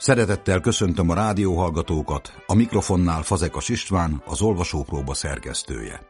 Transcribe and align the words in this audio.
Szeretettel 0.00 0.60
köszöntöm 0.60 1.10
a 1.10 1.14
rádióhallgatókat, 1.14 2.42
a 2.46 2.54
mikrofonnál 2.54 3.22
Fazekas 3.22 3.68
István, 3.68 4.22
az 4.26 4.40
olvasópróba 4.40 5.14
szerkesztője. 5.14 6.00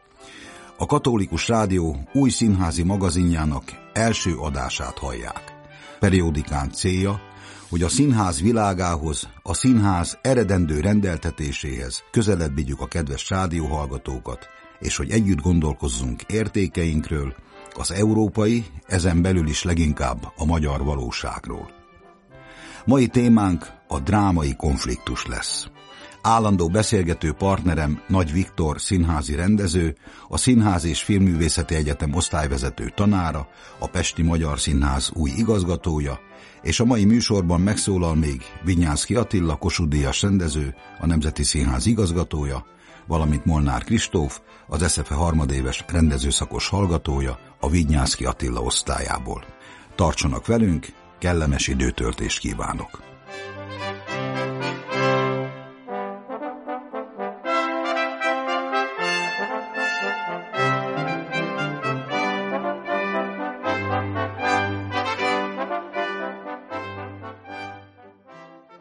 A 0.77 0.85
Katolikus 0.85 1.47
Rádió 1.47 2.09
új 2.13 2.29
színházi 2.29 2.83
magazinjának 2.83 3.63
első 3.93 4.35
adását 4.35 4.97
hallják. 4.97 5.41
Periódikán 5.99 6.71
célja, 6.71 7.19
hogy 7.69 7.83
a 7.83 7.89
színház 7.89 8.41
világához, 8.41 9.29
a 9.43 9.53
színház 9.53 10.17
eredendő 10.21 10.79
rendeltetéséhez 10.79 12.03
közelebb 12.11 12.55
vigyük 12.55 12.81
a 12.81 12.87
kedves 12.87 13.29
rádióhallgatókat, 13.29 14.47
és 14.79 14.97
hogy 14.97 15.11
együtt 15.11 15.41
gondolkozzunk 15.41 16.21
értékeinkről, 16.21 17.35
az 17.73 17.91
európai, 17.91 18.65
ezen 18.87 19.21
belül 19.21 19.47
is 19.47 19.63
leginkább 19.63 20.31
a 20.35 20.45
magyar 20.45 20.83
valóságról. 20.83 21.80
Mai 22.85 23.07
témánk 23.07 23.67
a 23.87 23.99
drámai 23.99 24.55
konfliktus 24.55 25.25
lesz. 25.25 25.67
Állandó 26.21 26.67
beszélgető 26.67 27.31
partnerem 27.31 28.01
Nagy 28.07 28.31
Viktor 28.31 28.81
színházi 28.81 29.35
rendező, 29.35 29.95
a 30.27 30.37
Színház 30.37 30.85
és 30.85 31.01
Filmművészeti 31.01 31.75
Egyetem 31.75 32.13
osztályvezető 32.13 32.91
tanára, 32.95 33.47
a 33.79 33.87
Pesti 33.87 34.21
Magyar 34.21 34.59
Színház 34.59 35.11
új 35.13 35.31
igazgatója, 35.35 36.19
és 36.61 36.79
a 36.79 36.85
mai 36.85 37.05
műsorban 37.05 37.61
megszólal 37.61 38.15
még 38.15 38.41
Vinyánszki 38.63 39.15
Attila, 39.15 39.55
Kossuth 39.55 40.21
rendező, 40.21 40.75
a 40.99 41.05
Nemzeti 41.05 41.43
Színház 41.43 41.85
igazgatója, 41.85 42.65
valamint 43.07 43.45
Molnár 43.45 43.83
Kristóf, 43.83 44.39
az 44.67 44.91
SZFE 44.91 45.15
harmadéves 45.15 45.83
rendezőszakos 45.87 46.67
hallgatója 46.67 47.39
a 47.59 47.69
Vinyánszki 47.69 48.25
Attila 48.25 48.61
osztályából. 48.61 49.43
Tartsanak 49.95 50.47
velünk, 50.47 50.87
kellemes 51.21 51.67
időtöltést 51.67 52.39
kívánok! 52.39 53.01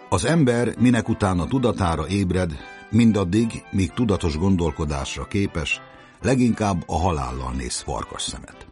Az 0.08 0.24
ember 0.24 0.74
minek 0.78 1.08
utána 1.08 1.46
tudatára 1.46 2.08
ébred, 2.08 2.52
mindaddig, 2.90 3.64
míg 3.70 3.90
tudatos 3.90 4.36
gondolkodásra 4.36 5.24
képes, 5.24 5.80
leginkább 6.22 6.82
a 6.86 6.98
halállal 6.98 7.52
néz 7.52 7.80
farkas 7.80 8.22
szemet. 8.22 8.69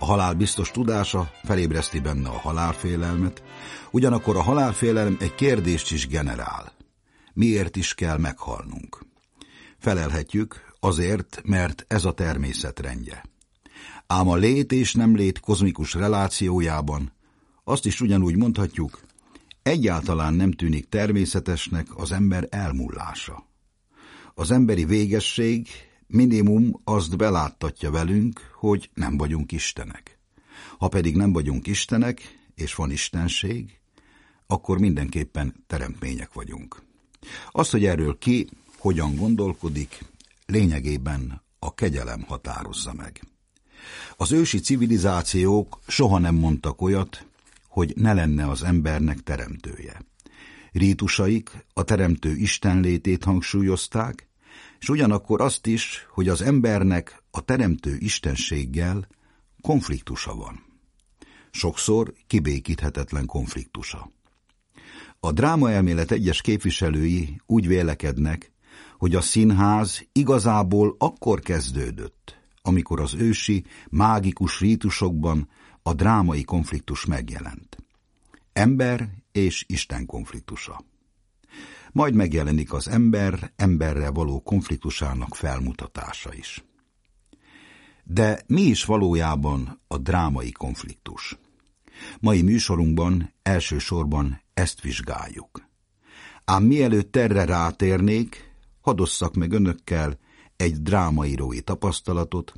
A 0.00 0.04
halál 0.04 0.34
biztos 0.34 0.70
tudása 0.70 1.30
felébreszti 1.44 2.00
benne 2.00 2.28
a 2.28 2.38
halálfélelmet, 2.38 3.42
ugyanakkor 3.90 4.36
a 4.36 4.42
halálfélelem 4.42 5.16
egy 5.20 5.34
kérdést 5.34 5.92
is 5.92 6.06
generál. 6.06 6.72
Miért 7.32 7.76
is 7.76 7.94
kell 7.94 8.18
meghalnunk? 8.18 9.06
Felelhetjük, 9.78 10.74
azért, 10.80 11.40
mert 11.44 11.84
ez 11.88 12.04
a 12.04 12.12
természet 12.12 12.80
rendje. 12.80 13.24
Ám 14.06 14.28
a 14.28 14.36
lét 14.36 14.72
és 14.72 14.94
nem 14.94 15.16
lét 15.16 15.40
kozmikus 15.40 15.94
relációjában 15.94 17.12
azt 17.64 17.86
is 17.86 18.00
ugyanúgy 18.00 18.36
mondhatjuk, 18.36 19.00
Egyáltalán 19.62 20.34
nem 20.34 20.52
tűnik 20.52 20.88
természetesnek 20.88 21.86
az 21.96 22.12
ember 22.12 22.46
elmullása. 22.50 23.46
Az 24.34 24.50
emberi 24.50 24.84
végesség 24.84 25.68
minimum 26.10 26.80
azt 26.84 27.16
beláttatja 27.16 27.90
velünk, 27.90 28.40
hogy 28.54 28.90
nem 28.94 29.16
vagyunk 29.16 29.52
istenek. 29.52 30.18
Ha 30.78 30.88
pedig 30.88 31.16
nem 31.16 31.32
vagyunk 31.32 31.66
istenek, 31.66 32.38
és 32.54 32.74
van 32.74 32.90
istenség, 32.90 33.80
akkor 34.46 34.78
mindenképpen 34.78 35.64
teremtmények 35.66 36.32
vagyunk. 36.32 36.82
Azt, 37.50 37.70
hogy 37.70 37.84
erről 37.84 38.18
ki, 38.18 38.48
hogyan 38.78 39.16
gondolkodik, 39.16 40.04
lényegében 40.46 41.42
a 41.58 41.74
kegyelem 41.74 42.22
határozza 42.22 42.92
meg. 42.92 43.22
Az 44.16 44.32
ősi 44.32 44.58
civilizációk 44.58 45.80
soha 45.86 46.18
nem 46.18 46.34
mondtak 46.34 46.80
olyat, 46.80 47.26
hogy 47.68 47.92
ne 47.96 48.12
lenne 48.12 48.48
az 48.48 48.62
embernek 48.62 49.20
teremtője. 49.20 50.02
Rítusaik 50.72 51.64
a 51.72 51.82
teremtő 51.82 52.36
istenlétét 52.36 53.24
hangsúlyozták, 53.24 54.29
és 54.80 54.88
ugyanakkor 54.88 55.40
azt 55.40 55.66
is, 55.66 56.06
hogy 56.10 56.28
az 56.28 56.42
embernek 56.42 57.22
a 57.30 57.40
teremtő 57.40 57.96
istenséggel 57.98 59.06
konfliktusa 59.60 60.34
van. 60.34 60.64
Sokszor 61.50 62.12
kibékíthetetlen 62.26 63.26
konfliktusa. 63.26 64.10
A 65.20 65.32
drámaelmélet 65.32 66.10
egyes 66.10 66.40
képviselői 66.40 67.40
úgy 67.46 67.66
vélekednek, 67.66 68.52
hogy 68.98 69.14
a 69.14 69.20
színház 69.20 70.06
igazából 70.12 70.94
akkor 70.98 71.40
kezdődött, 71.40 72.38
amikor 72.62 73.00
az 73.00 73.14
ősi, 73.14 73.64
mágikus 73.90 74.60
rítusokban 74.60 75.48
a 75.82 75.94
drámai 75.94 76.44
konfliktus 76.44 77.04
megjelent. 77.04 77.76
Ember 78.52 79.10
és 79.32 79.64
Isten 79.68 80.06
konfliktusa. 80.06 80.84
Majd 81.92 82.14
megjelenik 82.14 82.72
az 82.72 82.88
ember 82.88 83.52
emberre 83.56 84.10
való 84.10 84.40
konfliktusának 84.40 85.34
felmutatása 85.34 86.34
is. 86.34 86.64
De 88.04 88.42
mi 88.46 88.62
is 88.62 88.84
valójában 88.84 89.80
a 89.86 89.98
drámai 89.98 90.52
konfliktus? 90.52 91.38
Mai 92.20 92.42
műsorunkban 92.42 93.32
elsősorban 93.42 94.42
ezt 94.54 94.80
vizsgáljuk. 94.80 95.68
Ám 96.44 96.62
mielőtt 96.62 97.16
erre 97.16 97.44
rátérnék, 97.44 98.54
hadosszak 98.80 99.34
meg 99.34 99.52
önökkel 99.52 100.18
egy 100.56 100.82
drámaírói 100.82 101.60
tapasztalatot, 101.60 102.52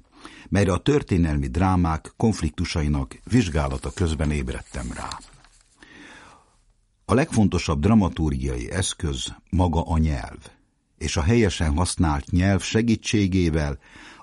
melyre 0.48 0.72
a 0.72 0.78
történelmi 0.78 1.46
drámák 1.46 2.12
konfliktusainak 2.16 3.18
vizsgálata 3.24 3.90
közben 3.90 4.30
ébredtem 4.30 4.92
rá. 4.94 5.18
A 7.04 7.14
legfontosabb 7.14 7.80
dramaturgiai 7.80 8.70
eszköz 8.70 9.34
maga 9.50 9.82
a 9.82 9.98
nyelv, 9.98 10.38
és 10.98 11.16
a 11.16 11.22
helyesen 11.22 11.76
használt 11.76 12.30
nyelv 12.30 12.60
segítségével 12.60 13.78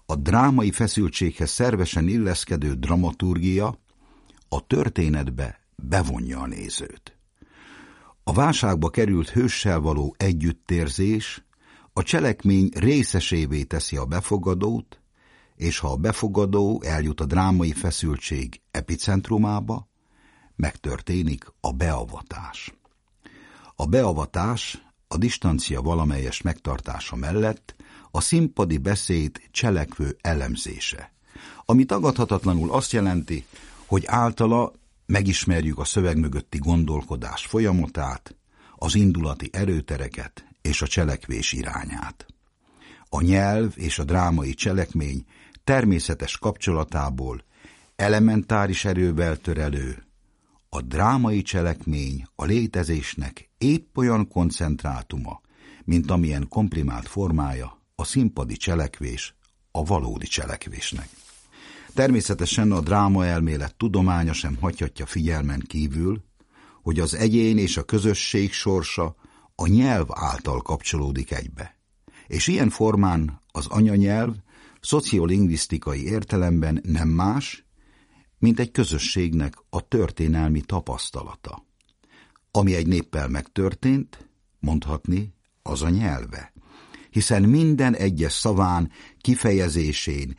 a 0.06 0.16
drámai 0.16 0.72
feszültséghez 0.72 1.50
szervesen 1.50 2.08
illeszkedő 2.08 2.74
dramaturgia 2.74 3.80
a 4.50 4.68
történetbe 4.68 5.60
bevonja 5.76 6.40
a 6.40 6.48
nézőt. 6.48 7.18
A 8.24 8.34
válságba 8.34 8.90
került 8.90 9.30
hőssel 9.30 9.80
való 9.80 10.16
együttérzés 10.18 11.44
a 11.94 12.04
cselekmény 12.04 12.70
részesévé 12.74 13.64
teszi 13.64 13.98
a 13.98 14.06
befogadót, 14.06 15.02
és 15.56 15.80
ha 15.80 15.92
a 15.92 15.96
befogadó 15.96 16.82
eljut 16.86 17.22
a 17.22 17.26
drámai 17.26 17.72
feszültség 17.72 18.62
epicentrumába, 18.72 19.89
megtörténik 20.60 21.46
a 21.60 21.72
beavatás. 21.72 22.74
A 23.76 23.86
beavatás 23.86 24.84
a 25.08 25.18
distancia 25.18 25.82
valamelyes 25.82 26.42
megtartása 26.42 27.16
mellett 27.16 27.76
a 28.12 28.22
színpadi 28.22 28.78
beszéd 28.78 29.42
cselekvő 29.52 30.18
elemzése, 30.22 31.12
ami 31.66 31.86
tagadhatatlanul 31.86 32.72
azt 32.72 32.92
jelenti, 32.92 33.46
hogy 33.86 34.04
általa 34.06 34.72
megismerjük 35.06 35.80
a 35.80 35.86
szöveg 35.86 36.18
mögötti 36.18 36.58
gondolkodás 36.58 37.46
folyamatát, 37.46 38.36
az 38.76 38.96
indulati 38.96 39.50
erőtereket 39.52 40.46
és 40.62 40.82
a 40.82 40.88
cselekvés 40.88 41.52
irányát. 41.52 42.26
A 43.10 43.22
nyelv 43.22 43.74
és 43.76 44.00
a 44.00 44.04
drámai 44.04 44.54
cselekmény 44.54 45.26
természetes 45.64 46.38
kapcsolatából 46.38 47.44
elementáris 47.96 48.86
erővel 48.86 49.38
törelő, 49.38 50.09
a 50.70 50.82
drámai 50.82 51.42
cselekmény 51.42 52.26
a 52.36 52.46
létezésnek 52.46 53.50
épp 53.58 53.98
olyan 53.98 54.28
koncentrátuma, 54.28 55.42
mint 55.84 56.12
amilyen 56.12 56.48
komprimált 56.48 57.08
formája 57.08 57.82
a 57.96 58.04
színpadi 58.04 58.56
cselekvés 58.56 59.36
a 59.72 59.84
valódi 59.84 60.26
cselekvésnek. 60.26 61.10
Természetesen 61.94 62.72
a 62.72 62.82
dráma 62.82 63.26
elmélet 63.26 63.76
tudománya 63.76 64.34
sem 64.34 64.58
hagyhatja 64.62 65.06
figyelmen 65.06 65.64
kívül, 65.68 66.24
hogy 66.82 67.00
az 67.00 67.14
egyén 67.16 67.58
és 67.58 67.78
a 67.78 67.84
közösség 67.84 68.52
sorsa 68.52 69.16
a 69.56 69.68
nyelv 69.68 70.08
által 70.10 70.62
kapcsolódik 70.62 71.32
egybe. 71.32 71.78
És 72.28 72.48
ilyen 72.48 72.70
formán 72.70 73.42
az 73.52 73.68
anyanyelv 73.68 74.36
szociolingvisztikai 74.82 76.06
értelemben 76.06 76.82
nem 76.84 77.08
más, 77.08 77.66
mint 78.40 78.60
egy 78.60 78.72
közösségnek 78.72 79.54
a 79.70 79.88
történelmi 79.88 80.62
tapasztalata. 80.62 81.66
Ami 82.52 82.76
egy 82.76 82.88
néppel 82.88 83.28
megtörtént, 83.28 84.30
mondhatni, 84.60 85.34
az 85.62 85.82
a 85.82 85.90
nyelve, 85.90 86.54
hiszen 87.10 87.44
minden 87.44 87.96
egyes 87.96 88.34
szaván, 88.34 88.92
kifejezésén, 89.22 90.38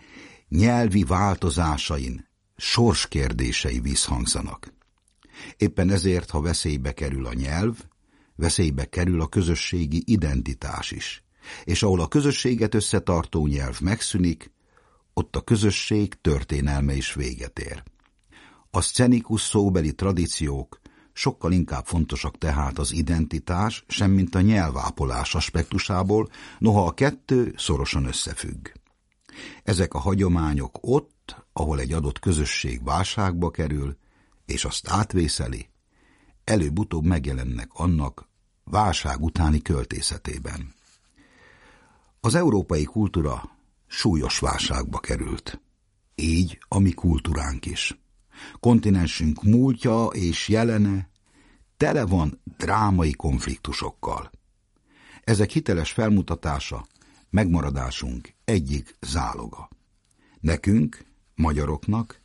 nyelvi 0.48 1.04
változásain 1.04 2.28
sorskérdései 2.56 3.80
visszhangzanak. 3.80 4.72
Éppen 5.56 5.90
ezért, 5.90 6.30
ha 6.30 6.40
veszélybe 6.40 6.92
kerül 6.92 7.26
a 7.26 7.32
nyelv, 7.32 7.84
veszélybe 8.36 8.84
kerül 8.84 9.20
a 9.20 9.28
közösségi 9.28 10.02
identitás 10.06 10.90
is, 10.90 11.24
és 11.64 11.82
ahol 11.82 12.00
a 12.00 12.08
közösséget 12.08 12.74
összetartó 12.74 13.46
nyelv 13.46 13.80
megszűnik, 13.80 14.50
ott 15.20 15.36
a 15.36 15.40
közösség 15.40 16.20
történelme 16.20 16.94
is 16.94 17.14
véget 17.14 17.58
ér. 17.58 17.82
A 18.70 18.80
szcenikus 18.80 19.40
szóbeli 19.40 19.94
tradíciók 19.94 20.80
sokkal 21.12 21.52
inkább 21.52 21.86
fontosak 21.86 22.38
tehát 22.38 22.78
az 22.78 22.92
identitás, 22.92 23.84
semmint 23.88 24.34
a 24.34 24.40
nyelvápolás 24.40 25.34
aspektusából, 25.34 26.28
noha 26.58 26.86
a 26.86 26.94
kettő 26.94 27.54
szorosan 27.56 28.04
összefügg. 28.04 28.68
Ezek 29.62 29.94
a 29.94 29.98
hagyományok 29.98 30.78
ott, 30.80 31.44
ahol 31.52 31.80
egy 31.80 31.92
adott 31.92 32.18
közösség 32.18 32.84
válságba 32.84 33.50
kerül, 33.50 33.96
és 34.46 34.64
azt 34.64 34.88
átvészeli, 34.88 35.68
előbb-utóbb 36.44 37.04
megjelennek 37.04 37.68
annak 37.72 38.28
válság 38.64 39.22
utáni 39.22 39.62
költészetében. 39.62 40.74
Az 42.20 42.34
európai 42.34 42.84
kultúra 42.84 43.59
súlyos 43.90 44.38
válságba 44.38 44.98
került. 44.98 45.60
Így 46.14 46.58
a 46.68 46.78
mi 46.78 46.90
kultúránk 46.92 47.66
is. 47.66 48.00
Kontinensünk 48.60 49.42
múltja 49.42 50.06
és 50.06 50.48
jelene 50.48 51.10
tele 51.76 52.04
van 52.04 52.40
drámai 52.56 53.12
konfliktusokkal. 53.12 54.30
Ezek 55.24 55.50
hiteles 55.50 55.92
felmutatása 55.92 56.86
megmaradásunk 57.30 58.34
egyik 58.44 58.96
záloga. 59.00 59.68
Nekünk, 60.40 61.04
magyaroknak, 61.34 62.20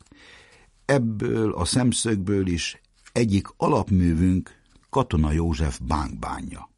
ebből 0.84 1.52
a 1.52 1.64
szemszögből 1.64 2.46
is 2.46 2.80
egyik 3.12 3.46
alapművünk 3.56 4.60
Katona 4.90 5.32
József 5.32 5.78
bánkbánja. 5.78 6.70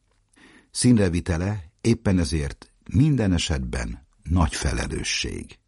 Színrevitele 0.71 1.73
éppen 1.81 2.19
ezért 2.19 2.73
minden 2.93 3.33
esetben 3.33 4.07
nagy 4.31 4.55
felelősség. 4.55 5.59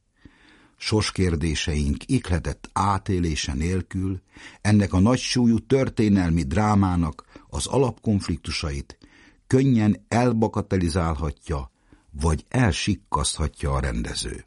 Soskérdéseink 0.76 1.96
ikletett 2.06 2.70
átélése 2.72 3.54
nélkül 3.54 4.22
ennek 4.60 4.92
a 4.92 4.98
nagy 4.98 5.18
súlyú 5.18 5.58
történelmi 5.58 6.42
drámának 6.42 7.24
az 7.48 7.66
alapkonfliktusait 7.66 8.98
könnyen 9.46 10.04
elbakatelizálhatja, 10.08 11.70
vagy 12.10 12.44
elsikkaszthatja 12.48 13.72
a 13.72 13.80
rendező. 13.80 14.44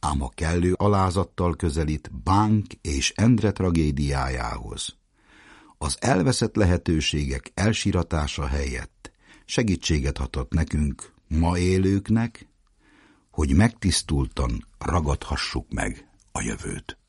Ám 0.00 0.22
a 0.22 0.28
kellő 0.28 0.72
alázattal 0.72 1.56
közelít 1.56 2.10
Bánk 2.22 2.72
és 2.80 3.12
Endre 3.16 3.52
tragédiájához. 3.52 4.96
Az 5.78 5.96
elveszett 6.00 6.56
lehetőségek 6.56 7.50
elsiratása 7.54 8.46
helyett 8.46 9.12
segítséget 9.44 10.18
hatott 10.18 10.52
nekünk, 10.52 11.12
ma 11.28 11.58
élőknek, 11.58 12.46
hogy 13.32 13.54
megtisztultan 13.54 14.66
ragadhassuk 14.78 15.66
meg 15.70 16.08
a 16.32 16.40
jövőt. 16.40 17.01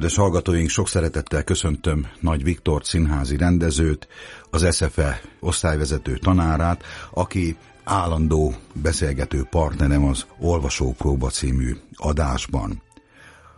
Kedves 0.00 0.18
hallgatóink, 0.18 0.68
sok 0.68 0.88
szeretettel 0.88 1.44
köszöntöm 1.44 2.06
Nagy 2.20 2.44
Viktor 2.44 2.84
színházi 2.84 3.36
rendezőt, 3.36 4.08
az 4.50 4.76
SFE 4.76 5.20
osztályvezető 5.40 6.16
tanárát, 6.16 6.82
aki 7.10 7.56
állandó 7.84 8.54
beszélgető 8.72 9.46
partnerem 9.50 10.04
az 10.04 10.26
Olvasópróba 10.38 11.28
című 11.28 11.76
adásban. 11.94 12.82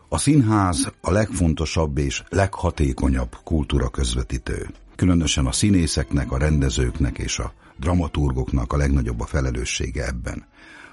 A 0.08 0.18
színház 0.18 0.92
a 1.00 1.10
legfontosabb 1.10 1.98
és 1.98 2.22
leghatékonyabb 2.28 3.36
kultúra 3.44 3.88
közvetítő. 3.88 4.68
Különösen 4.96 5.46
a 5.46 5.52
színészeknek, 5.52 6.32
a 6.32 6.38
rendezőknek 6.38 7.18
és 7.18 7.38
a 7.38 7.52
dramaturgoknak 7.80 8.72
a 8.72 8.76
legnagyobb 8.76 9.20
a 9.20 9.26
felelőssége 9.26 10.06
ebben. 10.06 10.46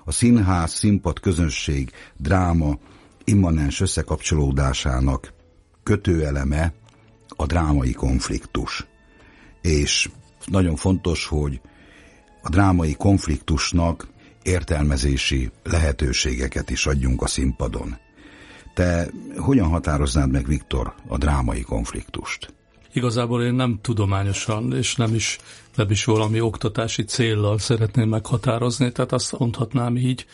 A 0.06 0.12
színház, 0.12 0.72
színpad 0.72 1.20
közönség, 1.20 1.92
dráma, 2.18 2.78
immanens 3.24 3.82
összekapcsolódásának 3.82 5.38
kötőeleme 5.90 6.74
a 7.28 7.46
drámai 7.46 7.92
konfliktus. 7.92 8.86
És 9.62 10.10
nagyon 10.46 10.76
fontos, 10.76 11.26
hogy 11.26 11.62
a 12.42 12.50
drámai 12.50 12.94
konfliktusnak 12.94 14.08
értelmezési 14.44 15.52
lehetőségeket 15.64 16.70
is 16.70 16.86
adjunk 16.86 17.22
a 17.22 17.28
színpadon. 17.28 17.98
Te 18.74 19.10
hogyan 19.38 19.68
határoznád 19.68 20.32
meg, 20.32 20.48
Viktor, 20.48 20.94
a 21.08 21.18
drámai 21.18 21.62
konfliktust? 21.62 22.54
Igazából 22.94 23.44
én 23.44 23.54
nem 23.54 23.80
tudományosan, 23.82 24.74
és 24.74 24.96
nem 24.96 25.14
is, 25.14 25.38
nem 25.76 25.90
is 25.90 26.06
valami 26.06 26.42
oktatási 26.42 27.04
céllal 27.04 27.58
szeretném 27.60 28.10
meghatározni, 28.10 28.92
tehát 28.92 29.12
azt 29.12 29.40
mondhatnám 29.40 29.98
így, 29.98 30.26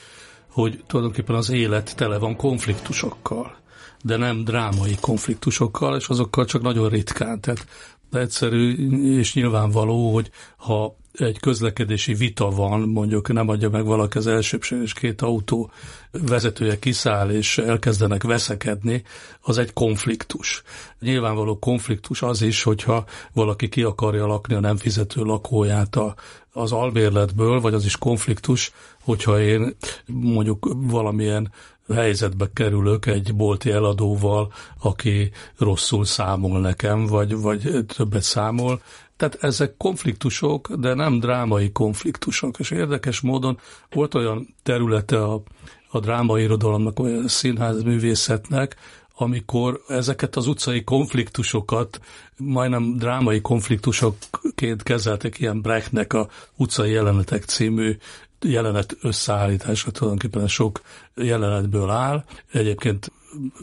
hogy 0.50 0.84
tulajdonképpen 0.88 1.36
az 1.36 1.50
élet 1.50 1.96
tele 1.96 2.18
van 2.18 2.36
konfliktusokkal, 2.36 3.64
de 4.06 4.18
nem 4.18 4.44
drámai 4.44 4.96
konfliktusokkal, 5.02 5.96
és 5.96 6.08
azokkal 6.08 6.46
csak 6.46 6.62
nagyon 6.62 6.90
ritkán. 6.90 7.42
Tehát 7.42 7.66
de 8.10 8.20
egyszerű 8.20 8.90
és 9.20 9.34
nyilvánvaló, 9.34 10.14
hogy 10.14 10.32
ha 10.58 10.96
egy 11.14 11.40
közlekedési 11.40 12.14
vita 12.14 12.50
van, 12.50 12.80
mondjuk 12.80 13.34
nem 13.34 13.50
adja 13.50 13.70
meg 13.70 13.86
valaki 13.86 14.18
az 14.18 14.28
elsőbség, 14.28 14.82
és 14.82 14.94
két 14.94 15.22
autó 15.22 15.72
vezetője 16.12 16.80
kiszáll, 16.80 17.30
és 17.30 17.58
elkezdenek 17.58 18.24
veszekedni, 18.24 19.04
az 19.42 19.58
egy 19.58 19.74
konfliktus. 19.74 20.64
Nyilvánvaló 21.00 21.60
konfliktus 21.60 22.22
az 22.22 22.42
is, 22.42 22.64
hogyha 22.64 23.06
valaki 23.34 23.70
ki 23.70 23.84
akarja 23.84 24.26
lakni 24.26 24.56
a 24.56 24.60
nem 24.60 24.78
fizető 24.78 25.22
lakóját 25.22 25.96
a, 25.96 26.16
az 26.52 26.72
albérletből, 26.72 27.60
vagy 27.62 27.74
az 27.74 27.86
is 27.86 27.98
konfliktus, 27.98 28.72
hogyha 29.04 29.42
én 29.42 29.76
mondjuk 30.06 30.68
valamilyen 30.76 31.52
helyzetbe 31.94 32.50
kerülök 32.54 33.06
egy 33.06 33.36
bolti 33.36 33.72
eladóval, 33.72 34.54
aki 34.82 35.32
rosszul 35.58 36.06
számol 36.06 36.60
nekem, 36.60 37.06
vagy, 37.06 37.36
vagy 37.36 37.86
többet 37.98 38.22
számol. 38.22 38.82
Tehát 39.18 39.38
ezek 39.42 39.78
konfliktusok, 39.78 40.74
de 40.74 40.94
nem 40.94 41.20
drámai 41.20 41.72
konfliktusok. 41.72 42.60
És 42.60 42.72
érdekes 42.72 43.22
módon 43.22 43.60
volt 43.92 44.14
olyan 44.14 44.56
területe 44.64 45.24
a, 45.24 45.42
a 45.90 46.00
drámai 46.00 46.44
irodalomnak, 46.44 46.98
vagy 46.98 47.28
színház 47.28 47.84
művészetnek, 47.84 48.76
amikor 49.18 49.82
ezeket 49.88 50.36
az 50.36 50.48
utcai 50.48 50.84
konfliktusokat 50.84 52.00
majdnem 52.38 52.98
drámai 52.98 53.42
konfliktusokként 53.42 54.84
kezelték, 54.84 55.40
ilyen 55.40 55.62
Brechtnek 55.62 56.14
a 56.14 56.28
utcai 56.56 56.92
jelenetek 56.92 57.44
című 57.44 57.98
jelenet 58.42 58.98
összeállítása 59.02 59.92
tulajdonképpen 59.92 60.48
sok 60.48 60.82
jelenetből 61.16 61.90
áll. 61.90 62.24
Egyébként 62.52 63.12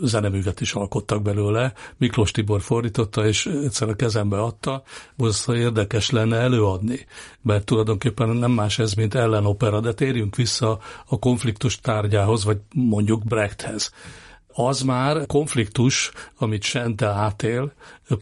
zeneművet 0.02 0.60
is 0.60 0.74
alkottak 0.74 1.22
belőle. 1.22 1.72
Miklós 1.96 2.30
Tibor 2.30 2.60
fordította, 2.60 3.26
és 3.26 3.46
egyszer 3.46 3.88
a 3.88 3.94
kezembe 3.94 4.40
adta. 4.40 4.82
Most 5.16 5.48
érdekes 5.48 6.10
lenne 6.10 6.36
előadni, 6.36 7.06
mert 7.42 7.64
tulajdonképpen 7.64 8.28
nem 8.28 8.50
más 8.50 8.78
ez, 8.78 8.94
mint 8.94 9.14
ellenopera, 9.14 9.80
de 9.80 9.92
térjünk 9.92 10.36
vissza 10.36 10.78
a 11.06 11.18
konfliktus 11.18 11.80
tárgyához, 11.80 12.44
vagy 12.44 12.58
mondjuk 12.74 13.24
Brechthez 13.24 13.92
az 14.54 14.82
már 14.82 15.26
konfliktus, 15.26 16.10
amit 16.38 16.62
Sente 16.62 17.06
átél, 17.06 17.72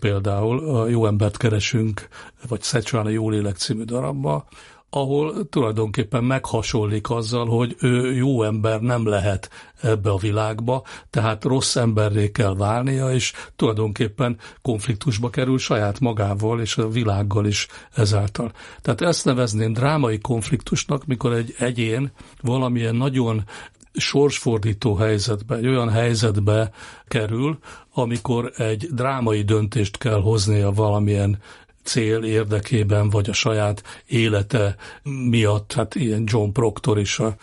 például 0.00 0.76
a 0.76 0.88
Jó 0.88 1.06
embert 1.06 1.36
keresünk, 1.36 2.08
vagy 2.48 2.62
Szecsuán 2.62 3.06
a 3.06 3.10
Jól 3.10 3.34
élek 3.34 3.56
című 3.56 3.84
darabba, 3.84 4.46
ahol 4.90 5.48
tulajdonképpen 5.48 6.24
meghasonlik 6.24 7.10
azzal, 7.10 7.46
hogy 7.46 7.76
ő 7.80 8.14
jó 8.14 8.42
ember 8.42 8.80
nem 8.80 9.06
lehet 9.06 9.50
ebbe 9.80 10.10
a 10.10 10.16
világba, 10.16 10.82
tehát 11.10 11.44
rossz 11.44 11.76
emberré 11.76 12.30
kell 12.30 12.54
válnia, 12.54 13.12
és 13.12 13.32
tulajdonképpen 13.56 14.38
konfliktusba 14.62 15.30
kerül 15.30 15.58
saját 15.58 16.00
magával 16.00 16.60
és 16.60 16.76
a 16.76 16.88
világgal 16.88 17.46
is 17.46 17.66
ezáltal. 17.94 18.52
Tehát 18.82 19.00
ezt 19.00 19.24
nevezném 19.24 19.72
drámai 19.72 20.18
konfliktusnak, 20.18 21.06
mikor 21.06 21.32
egy 21.32 21.54
egyén 21.58 22.10
valamilyen 22.40 22.94
nagyon 22.94 23.44
sorsfordító 23.92 24.94
helyzetbe, 24.94 25.56
egy 25.56 25.66
olyan 25.66 25.90
helyzetbe 25.90 26.70
kerül, 27.08 27.58
amikor 27.92 28.52
egy 28.56 28.88
drámai 28.92 29.42
döntést 29.42 29.98
kell 29.98 30.20
hoznia 30.20 30.70
valamilyen 30.70 31.38
cél 31.82 32.22
érdekében, 32.24 33.10
vagy 33.10 33.30
a 33.30 33.32
saját 33.32 33.82
élete 34.06 34.76
miatt, 35.02 35.72
hát 35.72 35.94
ilyen 35.94 36.22
John 36.26 36.52
Proctor 36.52 36.98
is 36.98 37.18
a, 37.18 37.36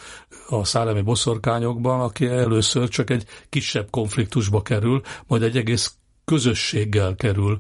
a 0.50 0.65
szállami 0.65 1.01
boszorkányokban, 1.01 2.00
aki 2.00 2.25
először 2.25 2.88
csak 2.88 3.10
egy 3.10 3.25
kisebb 3.50 3.89
konfliktusba 3.89 4.62
kerül, 4.62 5.01
majd 5.27 5.41
egy 5.41 5.58
egész 5.58 5.98
közösséggel 6.25 7.15
kerül 7.15 7.58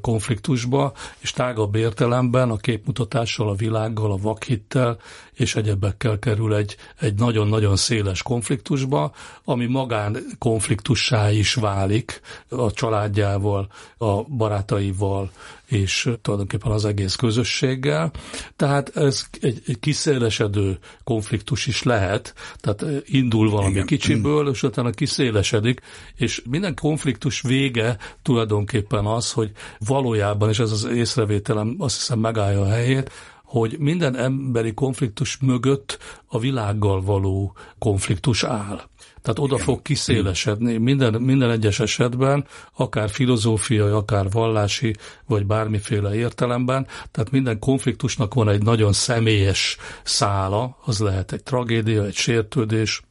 konfliktusba, 0.00 0.92
és 1.18 1.30
tágabb 1.30 1.74
értelemben 1.74 2.50
a 2.50 2.56
képmutatással, 2.56 3.48
a 3.48 3.54
világgal, 3.54 4.12
a 4.12 4.16
vakhittel 4.16 4.98
és 5.34 5.56
egyebekkel 5.56 6.18
kerül 6.18 6.54
egy, 6.54 6.76
egy 7.00 7.14
nagyon-nagyon 7.14 7.76
széles 7.76 8.22
konfliktusba, 8.22 9.12
ami 9.44 9.66
magán 9.66 10.16
konfliktussá 10.38 11.30
is 11.30 11.54
válik 11.54 12.20
a 12.48 12.72
családjával, 12.72 13.68
a 13.98 14.22
barátaival, 14.22 15.30
és 15.66 16.10
tulajdonképpen 16.22 16.72
az 16.72 16.84
egész 16.84 17.14
közösséggel. 17.14 18.10
Tehát 18.56 18.96
ez 18.96 19.26
egy, 19.40 19.62
egy 19.66 19.78
kiszélesedő 19.78 20.78
konfliktus 21.04 21.66
is 21.66 21.82
lehet, 21.82 22.34
tehát 22.56 22.84
indul 23.04 23.50
valami 23.50 23.70
Igen. 23.70 23.86
kicsiből, 23.86 24.48
és 24.48 24.62
utána 24.62 24.90
kiszélesedik, 24.90 25.80
és 26.16 26.42
minden 26.50 26.74
konfliktus 26.74 27.40
vége 27.40 27.96
tulajdonképpen 28.22 29.06
az, 29.06 29.32
hogy 29.32 29.50
valójában, 29.78 30.48
és 30.48 30.58
ez 30.58 30.70
az 30.70 30.84
észrevételem 30.84 31.74
azt 31.78 31.96
hiszem 31.96 32.18
megállja 32.18 32.60
a 32.60 32.68
helyét, 32.68 33.10
hogy 33.54 33.78
minden 33.78 34.16
emberi 34.16 34.74
konfliktus 34.74 35.38
mögött 35.40 35.98
a 36.26 36.38
világgal 36.38 37.02
való 37.02 37.56
konfliktus 37.78 38.44
áll. 38.44 38.80
Tehát 39.22 39.38
oda 39.38 39.58
fog 39.58 39.82
kiszélesedni 39.82 40.76
minden, 40.76 41.22
minden 41.22 41.50
egyes 41.50 41.80
esetben, 41.80 42.46
akár 42.76 43.10
filozófiai, 43.10 43.90
akár 43.90 44.30
vallási, 44.30 44.94
vagy 45.26 45.46
bármiféle 45.46 46.14
értelemben. 46.14 46.86
Tehát 47.10 47.30
minden 47.30 47.58
konfliktusnak 47.58 48.34
van 48.34 48.48
egy 48.48 48.62
nagyon 48.62 48.92
személyes 48.92 49.76
szála, 50.02 50.76
az 50.84 50.98
lehet 50.98 51.32
egy 51.32 51.42
tragédia, 51.42 52.04
egy 52.04 52.14
sértődés, 52.14 53.02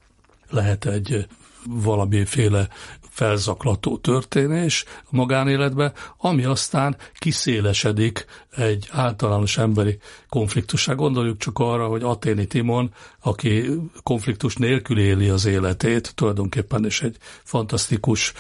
lehet 0.50 0.86
egy 0.86 1.28
valamiféle 1.68 2.68
felzaklató 3.14 3.98
történés 3.98 4.86
a 5.04 5.08
magánéletbe, 5.10 5.94
ami 6.18 6.44
aztán 6.44 6.98
kiszélesedik 7.14 8.26
egy 8.56 8.88
általános 8.92 9.58
emberi 9.58 9.98
konfliktussá. 10.30 10.94
Gondoljuk 10.94 11.38
csak 11.38 11.60
arra, 11.60 11.88
hogy 11.88 12.04
Aténi 12.04 12.46
Timon, 12.46 12.94
aki 13.20 13.66
konfliktus 14.04 14.56
nélkül 14.56 15.00
éli 15.00 15.30
az 15.30 15.46
életét, 15.46 16.16
tulajdonképpen 16.16 16.86
is 16.86 17.02
egy 17.02 17.18
fantasztikus 17.44 18.34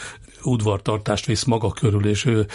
udvartartást 0.43 1.25
visz 1.25 1.43
maga 1.43 1.71
körül, 1.71 2.05
és 2.05 2.25
ő 2.25 2.47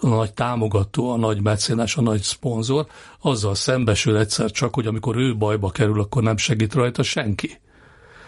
a 0.00 0.08
nagy 0.08 0.32
támogató, 0.32 1.10
a 1.10 1.16
nagy 1.16 1.42
mecénás, 1.42 1.96
a 1.96 2.00
nagy 2.00 2.22
szponzor, 2.22 2.86
azzal 3.20 3.54
szembesül 3.54 4.16
egyszer 4.16 4.50
csak, 4.50 4.74
hogy 4.74 4.86
amikor 4.86 5.16
ő 5.16 5.36
bajba 5.36 5.70
kerül, 5.70 6.00
akkor 6.00 6.22
nem 6.22 6.36
segít 6.36 6.74
rajta 6.74 7.02
senki. 7.02 7.60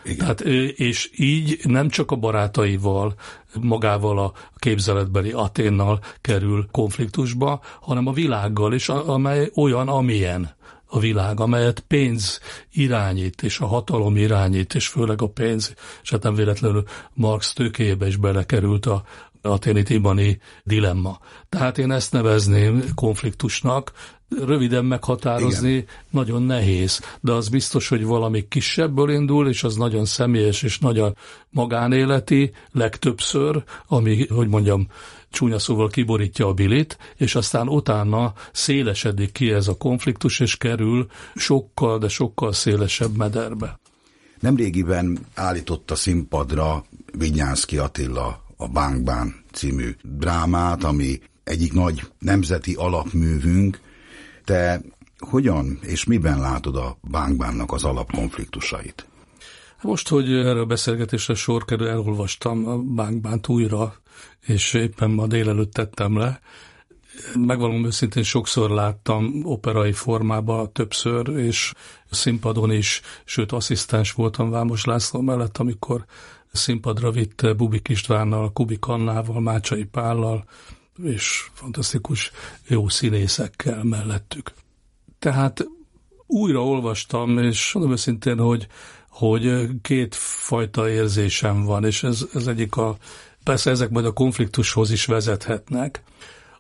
Igen. 0.05 0.19
Tehát, 0.19 0.41
és 0.77 1.11
így 1.17 1.59
nem 1.63 1.89
csak 1.89 2.11
a 2.11 2.17
barátaival, 2.17 3.15
magával 3.61 4.19
a 4.19 4.33
képzeletbeli 4.57 5.31
Aténnal 5.31 6.01
kerül 6.21 6.67
konfliktusba, 6.71 7.61
hanem 7.81 8.07
a 8.07 8.13
világgal 8.13 8.73
is, 8.73 8.89
amely 8.89 9.51
olyan, 9.55 9.89
amilyen 9.89 10.55
a 10.87 10.99
világ, 10.99 11.41
amelyet 11.41 11.81
pénz 11.81 12.41
irányít, 12.73 13.43
és 13.43 13.59
a 13.61 13.67
hatalom 13.67 14.17
irányít, 14.17 14.75
és 14.75 14.89
főleg 14.89 15.23
a 15.23 15.29
pénz, 15.29 15.75
és 16.03 16.11
hát 16.11 16.23
nem 16.23 16.35
véletlenül 16.35 16.85
Marx 17.13 17.53
tőkéjébe 17.53 18.07
is 18.07 18.17
belekerült 18.17 18.87
a, 18.87 19.05
aténi 19.43 19.83
tibani 19.83 20.41
dilemma. 20.63 21.19
Tehát 21.49 21.79
én 21.79 21.91
ezt 21.93 22.13
nevezném 22.13 22.85
konfliktusnak, 22.95 23.93
röviden 24.29 24.85
meghatározni 24.85 25.73
Igen. 25.73 25.87
nagyon 26.11 26.43
nehéz, 26.43 27.01
de 27.21 27.33
az 27.33 27.49
biztos, 27.49 27.89
hogy 27.89 28.05
valami 28.05 28.49
kisebből 28.49 29.11
indul, 29.11 29.49
és 29.49 29.65
az 29.65 29.77
nagyon 29.77 30.05
személyes 30.05 30.63
és 30.63 30.79
nagyon 30.79 31.17
magánéleti, 31.51 32.53
legtöbbször, 32.73 33.63
ami, 33.87 34.27
hogy 34.27 34.49
mondjam, 34.49 34.87
csúnya 35.31 35.59
szóval 35.59 35.89
kiborítja 35.89 36.47
a 36.47 36.53
bilit, 36.53 36.99
és 37.17 37.35
aztán 37.35 37.69
utána 37.69 38.33
szélesedik 38.53 39.33
ki 39.33 39.51
ez 39.51 39.69
a 39.69 39.77
konfliktus, 39.77 40.41
és 40.41 40.57
kerül 40.57 41.07
sokkal, 41.35 41.99
de 41.99 42.09
sokkal 42.09 42.53
szélesebb 42.53 43.17
mederbe. 43.17 43.79
Nemrégiben 44.41 45.19
állította 45.35 45.95
színpadra 45.95 46.85
Vinyánszki 47.19 47.79
Attila 47.79 48.45
a 48.57 48.69
Bánkbán 48.69 49.35
című 49.53 49.95
drámát, 50.03 50.85
ami 50.85 51.21
egyik 51.45 51.73
nagy 51.73 52.01
nemzeti 52.19 52.75
alapművünk, 52.75 53.81
te 54.45 54.81
hogyan 55.19 55.79
és 55.83 56.05
miben 56.05 56.41
látod 56.41 56.77
a 56.77 56.97
Bánkbánnak 57.01 57.73
az 57.73 57.85
alapkonfliktusait? 57.85 59.07
Most, 59.83 60.09
hogy 60.09 60.33
erre 60.33 60.61
a 60.61 60.65
beszélgetésre 60.65 61.35
sor 61.35 61.65
kerül, 61.65 61.89
elolvastam 61.89 62.67
a 62.69 62.77
Bánkbánt 62.79 63.49
újra, 63.49 63.95
és 64.47 64.75
éppen 64.75 65.11
ma 65.11 65.27
délelőtt 65.27 65.73
tettem 65.73 66.17
le. 66.19 66.41
Megvalom 67.35 67.85
őszintén 67.85 68.23
sokszor 68.23 68.71
láttam 68.71 69.45
operai 69.45 69.93
formában 69.93 70.73
többször, 70.73 71.29
és 71.29 71.73
színpadon 72.11 72.71
is, 72.71 73.01
sőt 73.25 73.53
asszisztens 73.53 74.13
voltam 74.13 74.51
Vámos 74.51 74.85
László 74.85 75.21
mellett, 75.21 75.59
amikor 75.59 76.05
színpadra 76.53 77.11
vitte 77.11 77.53
Bubik 77.53 77.89
Istvánnal, 77.89 78.53
Kubik 78.53 78.87
Annával, 78.87 79.41
Mácsai 79.41 79.85
Pállal, 79.85 80.45
és 81.03 81.51
fantasztikus 81.53 82.31
jó 82.69 82.89
színészekkel 82.89 83.85
mellettük. 83.85 84.53
Tehát 85.19 85.67
újra 86.27 86.65
olvastam, 86.65 87.39
és 87.39 87.73
mondom 87.73 87.93
őszintén, 87.93 88.39
hogy, 88.39 88.67
hogy 89.09 89.67
két 89.83 90.15
fajta 90.15 90.89
érzésem 90.91 91.65
van, 91.65 91.85
és 91.85 92.03
ez, 92.03 92.27
ez 92.35 92.47
egyik 92.47 92.77
a, 92.77 92.97
persze 93.45 93.71
ezek 93.71 93.91
majd 93.91 94.07
a 94.07 94.13
konfliktushoz 94.13 94.91
is 94.91 95.05
vezethetnek. 95.05 96.03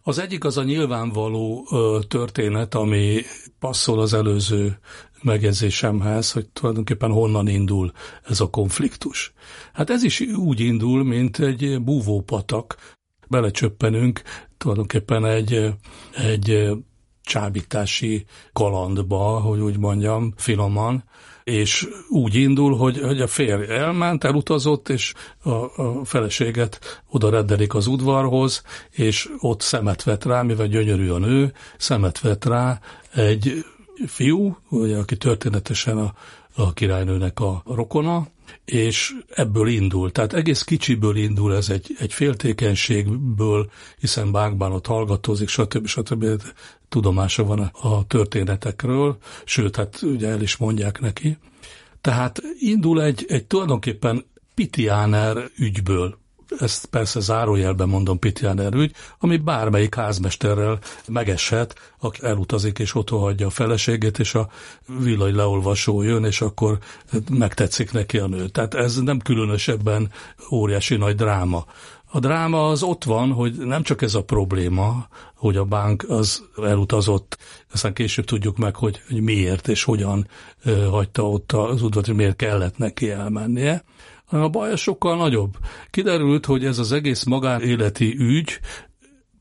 Az 0.02 0.18
egyik 0.18 0.44
az 0.44 0.56
a 0.56 0.62
nyilvánvaló 0.62 1.68
történet, 2.08 2.74
ami 2.74 3.22
passzol 3.58 4.00
az 4.00 4.14
előző 4.14 4.78
megjegyzésemhez, 5.22 6.32
hogy 6.32 6.48
tulajdonképpen 6.48 7.10
honnan 7.10 7.48
indul 7.48 7.92
ez 8.24 8.40
a 8.40 8.50
konfliktus. 8.50 9.32
Hát 9.72 9.90
ez 9.90 10.02
is 10.02 10.20
úgy 10.20 10.60
indul, 10.60 11.04
mint 11.04 11.38
egy 11.38 11.82
búvópatak. 11.82 12.93
Belecsöppenünk 13.28 14.22
tulajdonképpen 14.58 15.24
egy, 15.24 15.74
egy 16.16 16.68
csábítási 17.22 18.24
kalandba, 18.52 19.40
hogy 19.40 19.60
úgy 19.60 19.78
mondjam, 19.78 20.32
finoman, 20.36 21.04
és 21.44 21.88
úgy 22.08 22.34
indul, 22.34 22.76
hogy, 22.76 23.00
hogy 23.00 23.20
a 23.20 23.26
férj 23.26 23.72
elment, 23.72 24.24
elutazott, 24.24 24.88
és 24.88 25.14
a, 25.42 25.50
a 25.50 26.04
feleséget 26.04 27.02
oda 27.10 27.30
reddelik 27.30 27.74
az 27.74 27.86
udvarhoz, 27.86 28.62
és 28.90 29.30
ott 29.38 29.60
szemet 29.60 30.02
vet 30.02 30.24
rá, 30.24 30.42
mivel 30.42 30.66
gyönyörű 30.66 31.10
a 31.10 31.18
nő, 31.18 31.52
szemet 31.76 32.20
vet 32.20 32.44
rá 32.44 32.80
egy 33.14 33.64
fiú, 34.06 34.56
ugye, 34.68 34.96
aki 34.96 35.16
történetesen 35.16 35.98
a, 35.98 36.14
a 36.54 36.72
királynőnek 36.72 37.40
a 37.40 37.62
rokona, 37.66 38.26
és 38.64 39.12
ebből 39.28 39.68
indul. 39.68 40.12
Tehát 40.12 40.32
egész 40.32 40.62
kicsiből 40.62 41.16
indul 41.16 41.54
ez 41.54 41.68
egy, 41.68 41.96
egy 41.98 42.12
féltékenységből, 42.12 43.70
hiszen 43.98 44.32
Bákban 44.32 44.72
ott 44.72 44.86
hallgatózik, 44.86 45.48
stb. 45.48 45.86
stb. 45.86 46.42
tudomása 46.88 47.44
van 47.44 47.58
a 47.60 48.06
történetekről, 48.06 49.16
sőt, 49.44 49.76
hát 49.76 50.02
ugye 50.02 50.28
el 50.28 50.42
is 50.42 50.56
mondják 50.56 51.00
neki. 51.00 51.38
Tehát 52.00 52.42
indul 52.58 53.02
egy, 53.02 53.24
egy 53.28 53.44
tulajdonképpen 53.44 54.24
Pitiáner 54.54 55.50
ügyből, 55.56 56.18
ezt 56.58 56.86
persze 56.86 57.20
zárójelben 57.20 57.88
mondom 57.88 58.18
Pitjáner 58.18 58.74
ügy, 58.74 58.92
ami 59.18 59.36
bármelyik 59.36 59.94
házmesterrel 59.94 60.78
megeshet, 61.08 61.74
aki 61.98 62.20
elutazik 62.22 62.78
és 62.78 62.94
otthon 62.94 63.20
hagyja 63.20 63.46
a 63.46 63.50
feleségét, 63.50 64.18
és 64.18 64.34
a 64.34 64.48
villany 65.00 65.34
leolvasó 65.34 66.02
jön, 66.02 66.24
és 66.24 66.40
akkor 66.40 66.78
megtetszik 67.30 67.92
neki 67.92 68.18
a 68.18 68.26
nő. 68.26 68.48
Tehát 68.48 68.74
ez 68.74 68.96
nem 68.96 69.18
különösebben 69.18 70.10
óriási 70.50 70.96
nagy 70.96 71.14
dráma. 71.14 71.64
A 72.14 72.18
dráma 72.20 72.68
az 72.68 72.82
ott 72.82 73.04
van, 73.04 73.32
hogy 73.32 73.56
nem 73.56 73.82
csak 73.82 74.02
ez 74.02 74.14
a 74.14 74.24
probléma, 74.24 75.08
hogy 75.34 75.56
a 75.56 75.64
bank 75.64 76.04
az 76.08 76.42
elutazott, 76.62 77.38
aztán 77.72 77.92
később 77.92 78.24
tudjuk 78.24 78.56
meg, 78.56 78.76
hogy, 78.76 79.02
hogy 79.08 79.20
miért 79.20 79.68
és 79.68 79.84
hogyan 79.84 80.28
hagyta 80.90 81.30
ott 81.30 81.52
az 81.52 81.82
udvat, 81.82 82.06
hogy 82.06 82.14
miért 82.14 82.36
kellett 82.36 82.78
neki 82.78 83.10
elmennie, 83.10 83.84
hanem 84.24 84.44
a 84.44 84.48
baj 84.48 84.76
sokkal 84.76 85.16
nagyobb. 85.16 85.56
Kiderült, 85.90 86.46
hogy 86.46 86.64
ez 86.64 86.78
az 86.78 86.92
egész 86.92 87.24
magánéleti 87.24 88.16
ügy 88.18 88.60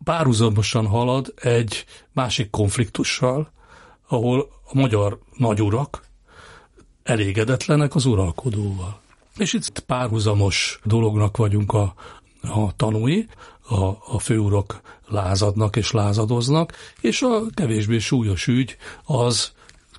párhuzamosan 0.03 0.87
halad 0.87 1.33
egy 1.35 1.85
másik 2.13 2.49
konfliktussal, 2.49 3.51
ahol 4.07 4.49
a 4.63 4.79
magyar 4.79 5.19
nagyurak 5.37 6.05
elégedetlenek 7.03 7.95
az 7.95 8.05
uralkodóval. 8.05 9.01
És 9.37 9.53
itt 9.53 9.79
párhuzamos 9.79 10.79
dolognak 10.83 11.37
vagyunk 11.37 11.73
a, 11.73 11.93
a 12.41 12.75
tanúi, 12.75 13.27
a, 13.67 13.83
a 13.85 14.19
főurak 14.19 14.81
lázadnak 15.07 15.75
és 15.75 15.91
lázadoznak, 15.91 16.73
és 17.01 17.21
a 17.21 17.41
kevésbé 17.53 17.97
súlyos 17.97 18.47
ügy 18.47 18.77
az 19.03 19.51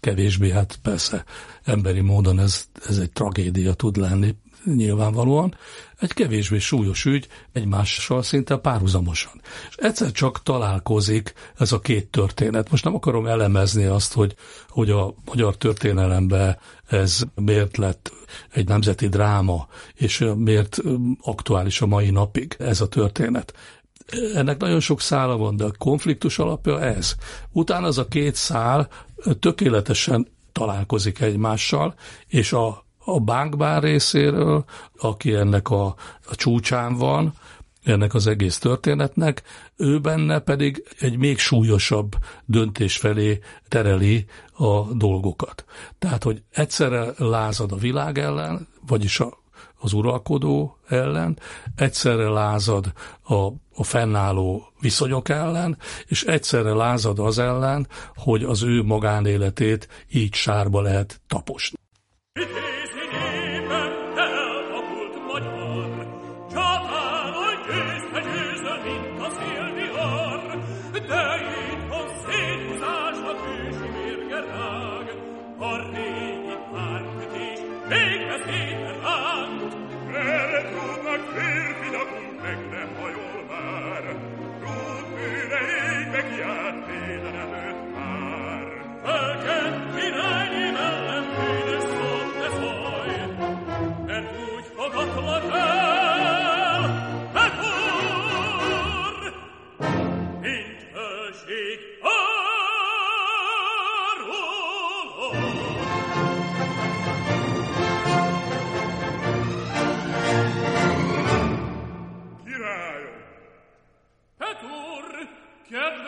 kevésbé, 0.05 0.51
hát 0.51 0.79
persze 0.83 1.25
emberi 1.63 2.01
módon 2.01 2.39
ez, 2.39 2.67
ez 2.89 2.99
egy 2.99 3.13
tragédia 3.13 3.75
tud 3.75 3.97
lenni, 3.97 4.35
nyilvánvalóan, 4.65 5.57
egy 5.99 6.13
kevésbé 6.13 6.59
súlyos 6.59 7.05
ügy 7.05 7.29
egymással 7.53 8.23
szinte 8.23 8.57
párhuzamosan. 8.57 9.41
És 9.69 9.75
egyszer 9.77 10.13
csak 10.13 10.43
találkozik 10.43 11.33
ez 11.59 11.73
a 11.73 11.81
két 11.81 12.09
történet. 12.09 12.71
Most 12.71 12.85
nem 12.85 12.95
akarom 12.95 13.27
elemezni 13.27 13.85
azt, 13.85 14.13
hogy, 14.13 14.35
hogy 14.69 14.91
a 14.91 15.15
magyar 15.25 15.57
történelemben 15.57 16.59
ez 16.87 17.21
miért 17.35 17.77
lett 17.77 18.13
egy 18.51 18.69
nemzeti 18.69 19.09
dráma, 19.09 19.69
és 19.95 20.25
miért 20.37 20.79
aktuális 21.21 21.81
a 21.81 21.87
mai 21.87 22.11
napig 22.11 22.57
ez 22.59 22.81
a 22.81 22.89
történet. 22.89 23.55
Ennek 24.35 24.59
nagyon 24.59 24.81
sok 24.81 25.01
szála 25.01 25.37
van, 25.37 25.57
de 25.57 25.65
a 25.65 25.75
konfliktus 25.79 26.39
alapja 26.39 26.81
ez. 26.81 27.15
Utána 27.53 27.87
az 27.87 27.99
a 27.99 28.09
két 28.09 28.35
szál 28.35 28.89
tökéletesen 29.41 30.27
találkozik 30.53 31.21
egymással, 31.21 31.95
és 32.27 32.53
a 32.53 32.85
a 33.05 33.21
bankbár 33.21 33.83
részéről, 33.83 34.65
aki 34.99 35.35
ennek 35.35 35.71
a, 35.71 35.85
a 36.27 36.35
csúcsán 36.35 36.97
van, 36.97 37.35
ennek 37.85 38.15
az 38.15 38.27
egész 38.27 38.59
történetnek, 38.59 39.43
ő 39.77 40.01
benne 40.01 40.39
pedig 40.39 40.85
egy 40.99 41.17
még 41.17 41.39
súlyosabb 41.39 42.17
döntés 42.45 42.97
felé 42.97 43.39
tereli 43.69 44.25
a 44.53 44.81
dolgokat. 44.81 45.65
Tehát, 45.99 46.23
hogy 46.23 46.43
egyszerre 46.51 47.13
lázad 47.17 47.73
a 47.73 47.77
világ 47.77 48.19
ellen, 48.19 48.69
vagyis 48.87 49.21
a, 49.21 49.43
az 49.79 49.93
uralkodó 49.93 50.79
ellen, 50.89 51.39
egyszerre 51.77 52.29
lázad 52.29 52.93
a, 53.23 53.35
a 53.75 53.83
fennálló 53.83 54.73
viszonyok 54.81 55.29
ellen, 55.29 55.79
és 56.07 56.23
egyszerre 56.23 56.73
lázad 56.73 57.19
az 57.19 57.39
ellen, 57.39 57.89
hogy 58.15 58.43
az 58.43 58.63
ő 58.63 58.83
magánéletét 58.83 59.89
így 60.13 60.35
sárba 60.35 60.81
lehet 60.81 61.21
taposni. 61.27 61.77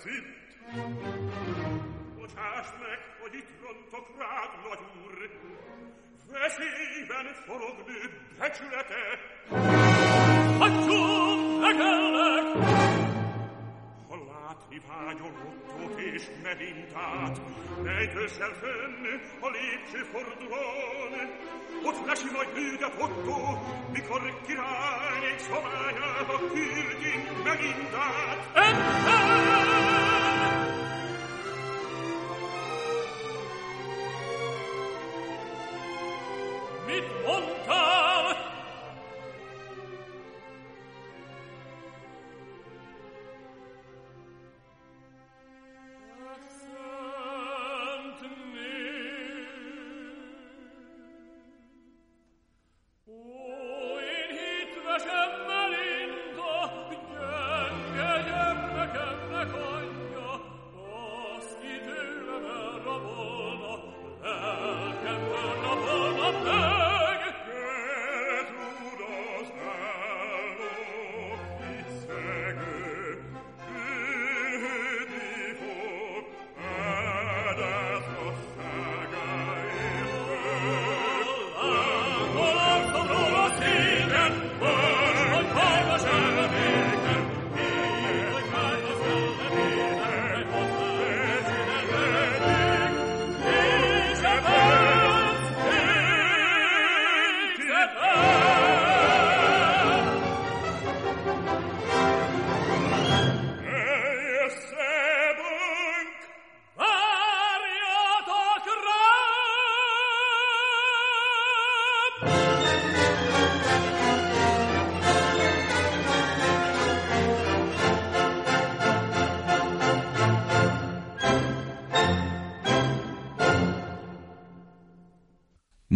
sind. 0.00 0.24
Und 2.20 2.30
schmeck 2.30 3.02
vor 3.18 3.30
die 3.30 3.42
Tronto 3.58 4.06
grad 4.16 4.52
lodjur, 4.64 5.18
vesiven 6.28 7.28
forogny 7.46 8.02
bechlete, 8.38 9.02
Hatschum 10.60 11.64
egelek! 11.64 12.77
Látni 14.68 14.80
vágyol 14.88 15.32
Ottot 15.46 16.00
és 16.00 16.22
Medintát, 16.42 17.40
rejtőszel 17.82 18.52
fönn 18.60 19.20
a 19.40 19.48
lépcső 19.48 20.04
fordulón, 20.12 21.12
ott 21.84 22.06
lesi 22.06 22.30
majd 22.32 22.48
bűdet 22.54 22.94
Otto, 23.00 23.58
mikor 23.92 24.40
királynék 24.46 25.38
szabályába 25.38 26.38
küldi 26.38 27.14
Medintát. 27.44 28.50
Etten! 28.54 29.97
Yeah. 53.08 53.37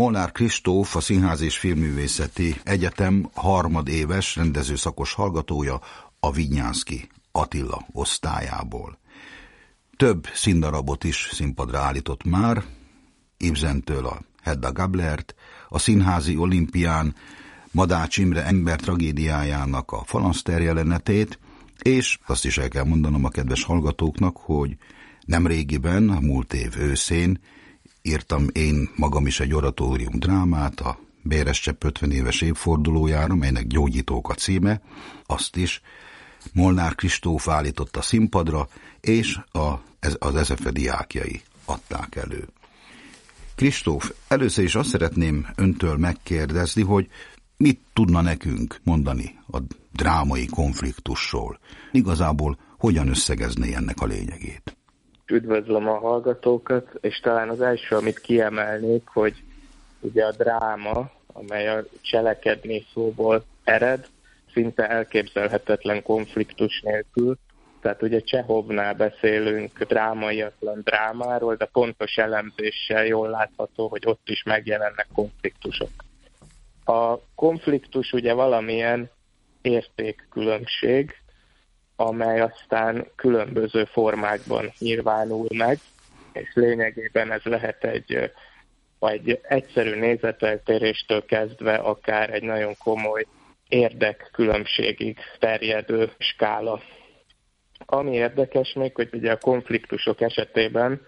Molnár 0.02 0.32
Kristóf, 0.32 0.96
a 0.96 1.00
Színház 1.00 1.40
és 1.40 1.58
Filmművészeti 1.58 2.56
Egyetem 2.64 3.30
harmadéves 3.34 4.36
rendezőszakos 4.36 5.12
hallgatója 5.12 5.80
a 6.20 6.32
Vinyánszki 6.32 7.08
Attila 7.32 7.86
osztályából. 7.92 8.98
Több 9.96 10.26
színdarabot 10.34 11.04
is 11.04 11.28
színpadra 11.32 11.78
állított 11.78 12.24
már, 12.24 12.64
Ibzentől 13.36 14.06
a 14.06 14.20
Hedda 14.42 14.72
Gablert, 14.72 15.34
a 15.68 15.78
Színházi 15.78 16.36
Olimpián 16.36 17.14
Madács 17.70 18.16
Imre 18.16 18.44
ember 18.44 18.80
tragédiájának 18.80 19.92
a 19.92 20.02
falanszter 20.04 20.60
jelenetét, 20.60 21.38
és 21.82 22.18
azt 22.26 22.44
is 22.44 22.58
el 22.58 22.68
kell 22.68 22.84
mondanom 22.84 23.24
a 23.24 23.28
kedves 23.28 23.64
hallgatóknak, 23.64 24.36
hogy 24.36 24.76
nem 25.24 25.46
régiben, 25.46 26.08
a 26.08 26.20
múlt 26.20 26.52
év 26.52 26.78
őszén 26.78 27.40
írtam 28.02 28.46
én 28.52 28.90
magam 28.96 29.26
is 29.26 29.40
egy 29.40 29.54
oratórium 29.54 30.18
drámát, 30.18 30.80
a 30.80 30.98
Béres 31.22 31.60
Csepp 31.60 31.84
50 31.84 32.10
éves 32.10 32.40
évfordulójára, 32.40 33.34
melynek 33.34 33.66
Gyógyítók 33.66 34.28
a 34.28 34.34
címe, 34.34 34.80
azt 35.26 35.56
is 35.56 35.80
Molnár 36.52 36.94
Kristóf 36.94 37.48
állította 37.48 38.02
színpadra, 38.02 38.68
és 39.00 39.38
a, 39.52 39.72
ez, 39.98 40.16
az 40.18 40.34
ezefe 40.34 40.70
diákjai 40.70 41.42
adták 41.64 42.16
elő. 42.16 42.48
Kristóf, 43.54 44.12
először 44.28 44.64
is 44.64 44.74
azt 44.74 44.88
szeretném 44.88 45.46
öntől 45.54 45.96
megkérdezni, 45.96 46.82
hogy 46.82 47.08
mit 47.56 47.80
tudna 47.92 48.20
nekünk 48.20 48.80
mondani 48.82 49.38
a 49.50 49.58
drámai 49.92 50.46
konfliktusról? 50.46 51.58
Igazából 51.92 52.58
hogyan 52.78 53.08
összegezné 53.08 53.74
ennek 53.74 54.00
a 54.00 54.06
lényegét? 54.06 54.76
Üdvözlöm 55.32 55.88
a 55.88 55.98
hallgatókat, 55.98 56.88
és 57.00 57.20
talán 57.20 57.48
az 57.48 57.60
első, 57.60 57.96
amit 57.96 58.18
kiemelnék, 58.18 59.02
hogy 59.06 59.42
ugye 60.00 60.24
a 60.24 60.32
dráma, 60.32 61.10
amely 61.26 61.68
a 61.68 61.84
cselekedni 62.00 62.86
szóból 62.92 63.44
ered, 63.64 64.06
szinte 64.52 64.88
elképzelhetetlen 64.88 66.02
konfliktus 66.02 66.80
nélkül. 66.80 67.36
Tehát 67.80 68.02
ugye 68.02 68.20
Csehovnál 68.20 68.94
beszélünk 68.94 69.82
drámaiatlan 69.82 70.80
drámáról, 70.84 71.54
de 71.54 71.64
pontos 71.64 72.16
elemzéssel 72.16 73.06
jól 73.06 73.28
látható, 73.28 73.88
hogy 73.88 74.02
ott 74.06 74.28
is 74.28 74.42
megjelennek 74.42 75.06
konfliktusok. 75.14 75.90
A 76.84 77.18
konfliktus 77.34 78.12
ugye 78.12 78.32
valamilyen 78.32 79.10
értékkülönbség, 79.62 81.21
amely 82.06 82.40
aztán 82.40 83.06
különböző 83.16 83.84
formákban 83.84 84.72
nyilvánul 84.78 85.46
meg, 85.54 85.78
és 86.32 86.50
lényegében 86.54 87.32
ez 87.32 87.42
lehet 87.42 87.84
egy, 87.84 88.30
egy 89.00 89.40
egyszerű 89.42 89.94
nézeteltéréstől 89.94 91.24
kezdve 91.24 91.74
akár 91.74 92.30
egy 92.30 92.42
nagyon 92.42 92.74
komoly 92.78 93.26
érdekkülönbségig 93.68 95.18
terjedő 95.38 96.12
skála. 96.18 96.80
Ami 97.86 98.12
érdekes 98.14 98.72
még, 98.72 98.94
hogy 98.94 99.08
ugye 99.12 99.32
a 99.32 99.38
konfliktusok 99.38 100.20
esetében 100.20 101.00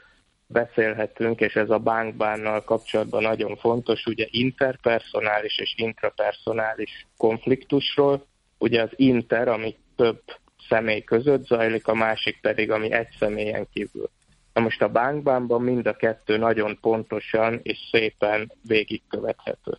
beszélhetünk, 0.46 1.40
és 1.40 1.54
ez 1.54 1.70
a 1.70 1.78
bankbánnal 1.78 2.64
kapcsolatban 2.64 3.22
nagyon 3.22 3.56
fontos, 3.56 4.06
ugye 4.06 4.26
interpersonális 4.30 5.58
és 5.58 5.74
intrapersonális 5.76 7.06
konfliktusról. 7.16 8.26
Ugye 8.58 8.82
az 8.82 8.90
inter, 8.96 9.48
ami 9.48 9.76
több 9.96 10.22
személy 10.68 11.02
között 11.02 11.46
zajlik, 11.46 11.86
a 11.86 11.94
másik 11.94 12.40
pedig, 12.40 12.70
ami 12.70 12.92
egy 12.92 13.08
személyen 13.18 13.66
kívül. 13.72 14.10
Na 14.52 14.60
most 14.60 14.82
a 14.82 14.88
bankbánban 14.88 15.62
mind 15.62 15.86
a 15.86 15.96
kettő 15.96 16.36
nagyon 16.36 16.78
pontosan 16.80 17.60
és 17.62 17.78
szépen 17.90 18.52
végigkövethető. 18.62 19.78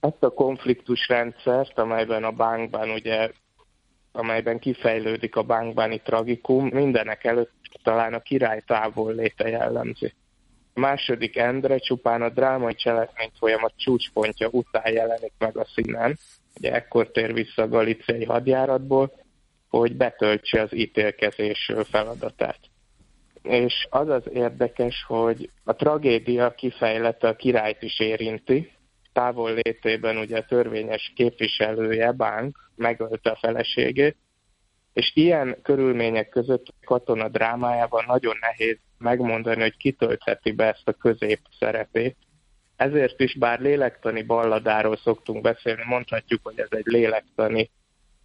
Ezt 0.00 0.22
a 0.22 0.30
konfliktusrendszert, 0.30 1.78
amelyben 1.78 2.24
a 2.24 2.30
bankban 2.30 2.90
ugye 2.90 3.30
amelyben 4.12 4.58
kifejlődik 4.58 5.36
a 5.36 5.42
bankbáni 5.42 6.00
tragikum, 6.00 6.66
mindenek 6.66 7.24
előtt 7.24 7.50
talán 7.82 8.14
a 8.14 8.20
király 8.20 8.62
távol 8.66 9.14
léte 9.14 9.48
jellemzi. 9.48 10.14
A 10.74 10.80
második 10.80 11.36
Endre 11.36 11.78
csupán 11.78 12.22
a 12.22 12.28
drámai 12.28 12.74
cselekmény 12.74 13.30
folyamat 13.38 13.72
csúcspontja 13.76 14.48
után 14.50 14.92
jelenik 14.92 15.32
meg 15.38 15.56
a 15.56 15.66
színen, 15.74 16.18
ugye 16.56 16.72
ekkor 16.72 17.10
tér 17.10 17.32
vissza 17.32 17.62
a 17.62 17.68
galiciai 17.68 18.24
hadjáratból, 18.24 19.12
hogy 19.78 19.96
betöltse 19.96 20.60
az 20.60 20.74
ítélkezés 20.74 21.72
feladatát. 21.90 22.58
És 23.42 23.86
az 23.90 24.08
az 24.08 24.22
érdekes, 24.32 25.04
hogy 25.06 25.50
a 25.64 25.74
tragédia 25.74 26.50
kifejlete 26.50 27.28
a 27.28 27.36
királyt 27.36 27.82
is 27.82 28.00
érinti, 28.00 28.72
távol 29.12 29.54
létében 29.54 30.16
ugye 30.16 30.38
a 30.38 30.44
törvényes 30.44 31.12
képviselője, 31.16 32.12
Bánk, 32.12 32.70
megölte 32.76 33.30
a 33.30 33.36
feleségét, 33.40 34.16
és 34.92 35.12
ilyen 35.14 35.56
körülmények 35.62 36.28
között 36.28 36.66
katona 36.84 37.28
drámájában 37.28 38.04
nagyon 38.06 38.36
nehéz 38.40 38.78
megmondani, 38.98 39.60
hogy 39.60 39.76
kitöltheti 39.76 40.52
be 40.52 40.64
ezt 40.66 40.88
a 40.88 40.92
közép 40.92 41.40
szerepét. 41.58 42.16
Ezért 42.76 43.20
is, 43.20 43.38
bár 43.38 43.60
lélektani 43.60 44.22
balladáról 44.22 44.96
szoktunk 44.96 45.42
beszélni, 45.42 45.82
mondhatjuk, 45.86 46.40
hogy 46.42 46.58
ez 46.58 46.68
egy 46.70 46.86
lélektani 46.86 47.70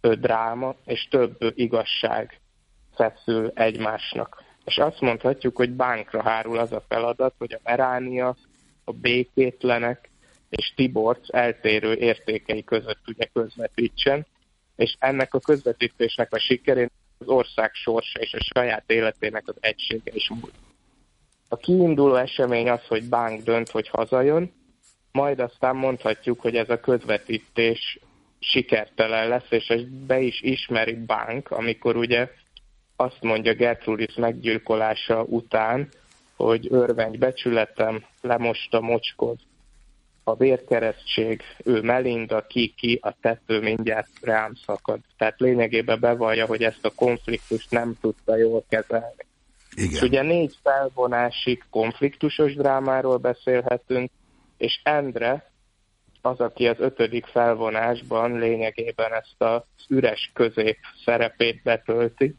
dráma, 0.00 0.74
és 0.84 1.08
több 1.10 1.36
igazság 1.54 2.40
feszül 2.94 3.50
egymásnak. 3.54 4.42
És 4.64 4.76
azt 4.76 5.00
mondhatjuk, 5.00 5.56
hogy 5.56 5.70
bánkra 5.70 6.22
hárul 6.22 6.58
az 6.58 6.72
a 6.72 6.84
feladat, 6.88 7.34
hogy 7.38 7.52
a 7.52 7.60
Meránia, 7.62 8.36
a 8.84 8.92
békétlenek 8.92 10.10
és 10.48 10.72
Tiborc 10.76 11.34
eltérő 11.34 11.94
értékei 11.94 12.64
között 12.64 13.00
ugye 13.06 13.24
közvetítsen, 13.32 14.26
és 14.76 14.96
ennek 14.98 15.34
a 15.34 15.40
közvetítésnek 15.40 16.32
a 16.32 16.38
sikerén 16.38 16.90
az 17.18 17.28
ország 17.28 17.74
sorsa 17.74 18.20
és 18.20 18.34
a 18.34 18.42
saját 18.54 18.84
életének 18.86 19.42
az 19.46 19.56
egysége 19.60 20.10
is 20.14 20.28
múlt. 20.28 20.54
A 21.48 21.56
kiinduló 21.56 22.14
esemény 22.14 22.70
az, 22.70 22.86
hogy 22.86 23.04
Bánk 23.04 23.42
dönt, 23.42 23.70
hogy 23.70 23.88
hazajön, 23.88 24.52
majd 25.12 25.40
aztán 25.40 25.76
mondhatjuk, 25.76 26.40
hogy 26.40 26.56
ez 26.56 26.70
a 26.70 26.80
közvetítés 26.80 27.98
sikertelen 28.40 29.28
lesz, 29.28 29.50
és 29.50 29.66
ezt 29.68 29.88
be 29.90 30.20
is 30.20 30.40
ismeri 30.40 30.94
Bánk, 30.94 31.50
amikor 31.50 31.96
ugye 31.96 32.28
azt 32.96 33.20
mondja 33.20 33.54
Gertrudis 33.54 34.14
meggyilkolása 34.14 35.22
után, 35.22 35.88
hogy 36.36 36.66
örvengy 36.70 37.18
becsületem, 37.18 38.04
lemosta 38.20 38.80
mocskod, 38.80 39.38
a 40.28 40.36
vérkeresztség, 40.36 41.42
ő 41.64 41.80
Melinda, 41.80 42.46
Kiki, 42.46 42.98
a 43.02 43.16
tető 43.20 43.60
mindjárt 43.60 44.08
rám 44.20 44.54
szakad. 44.66 44.98
Tehát 45.16 45.40
lényegében 45.40 46.00
bevallja, 46.00 46.46
hogy 46.46 46.62
ezt 46.62 46.84
a 46.84 46.90
konfliktust 46.94 47.70
nem 47.70 47.94
tudta 48.00 48.36
jól 48.36 48.64
kezelni. 48.68 49.26
Igen. 49.74 49.90
És 49.90 50.02
ugye 50.02 50.22
négy 50.22 50.54
felvonásig 50.62 51.64
konfliktusos 51.70 52.54
drámáról 52.54 53.16
beszélhetünk, 53.16 54.10
és 54.56 54.80
Endre 54.82 55.47
az, 56.20 56.40
aki 56.40 56.68
az 56.68 56.76
ötödik 56.78 57.26
felvonásban 57.26 58.38
lényegében 58.38 59.12
ezt 59.12 59.34
az 59.42 59.62
üres 59.88 60.30
közép 60.34 60.78
szerepét 61.04 61.62
betölti, 61.62 62.34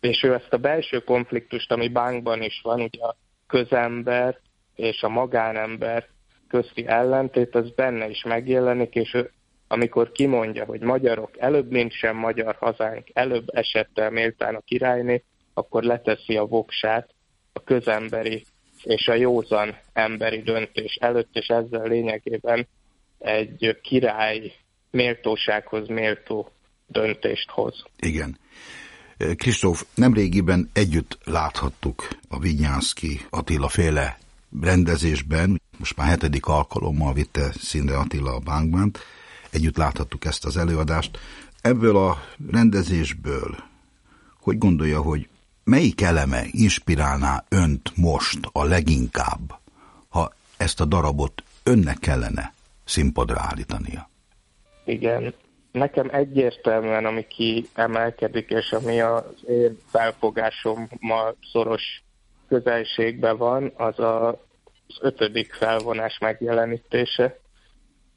és 0.00 0.22
ő 0.22 0.34
ezt 0.34 0.52
a 0.52 0.56
belső 0.56 0.98
konfliktust, 0.98 1.72
ami 1.72 1.88
bankban 1.88 2.42
is 2.42 2.60
van, 2.62 2.80
ugye 2.80 3.04
a 3.04 3.16
közember 3.46 4.38
és 4.74 5.02
a 5.02 5.08
magánember 5.08 6.08
közti 6.48 6.86
ellentét, 6.86 7.54
az 7.54 7.70
benne 7.70 8.08
is 8.08 8.22
megjelenik, 8.24 8.94
és 8.94 9.14
ő, 9.14 9.30
amikor 9.68 10.12
kimondja, 10.12 10.64
hogy 10.64 10.80
magyarok 10.80 11.38
előbb, 11.38 11.70
mint 11.70 11.92
sem 11.92 12.16
magyar 12.16 12.54
hazánk, 12.54 13.08
előbb 13.12 13.48
esettel 13.52 14.10
méltán 14.10 14.54
a 14.54 14.60
királyné, 14.60 15.22
akkor 15.54 15.82
leteszi 15.82 16.36
a 16.36 16.46
voksát 16.46 17.08
a 17.52 17.62
közemberi 17.64 18.44
és 18.82 19.08
a 19.08 19.14
józan 19.14 19.76
emberi 19.92 20.42
döntés 20.42 20.94
előtt, 21.00 21.36
és 21.36 21.46
ezzel 21.46 21.86
lényegében 21.86 22.68
egy 23.22 23.78
király 23.82 24.52
méltósághoz 24.90 25.88
méltó 25.88 26.52
döntést 26.86 27.50
hoz. 27.50 27.84
Igen. 27.98 28.38
Kristóf, 29.36 29.84
nemrégiben 29.94 30.70
együtt 30.72 31.18
láthattuk 31.24 32.08
a 32.28 32.38
Vinyánszki 32.38 33.20
Attila 33.30 33.68
féle 33.68 34.18
rendezésben, 34.60 35.60
most 35.78 35.96
már 35.96 36.08
hetedik 36.08 36.46
alkalommal 36.46 37.12
vitte 37.12 37.52
Szinde 37.58 37.96
Attila 37.96 38.34
a 38.34 38.38
Bánkbánt, 38.38 38.98
együtt 39.50 39.76
láthattuk 39.76 40.24
ezt 40.24 40.44
az 40.44 40.56
előadást. 40.56 41.18
Ebből 41.60 41.96
a 41.96 42.24
rendezésből 42.50 43.70
hogy 44.42 44.58
gondolja, 44.58 45.00
hogy 45.00 45.28
melyik 45.64 46.00
eleme 46.00 46.44
inspirálná 46.50 47.44
önt 47.48 47.92
most 47.96 48.38
a 48.52 48.64
leginkább, 48.64 49.60
ha 50.08 50.32
ezt 50.56 50.80
a 50.80 50.84
darabot 50.84 51.42
önnek 51.62 51.98
kellene 51.98 52.54
színpadra 52.92 53.40
állítania? 53.40 54.10
Igen, 54.84 55.34
nekem 55.72 56.08
egyértelműen, 56.12 57.04
ami 57.04 57.26
kiemelkedik, 57.26 58.50
és 58.50 58.72
ami 58.72 59.00
az 59.00 59.44
én 59.48 59.78
felfogásommal 59.86 61.36
szoros 61.52 62.02
közelségben 62.48 63.36
van, 63.36 63.72
az 63.76 63.98
a 63.98 64.40
ötödik 65.00 65.52
felvonás 65.52 66.18
megjelenítése. 66.18 67.40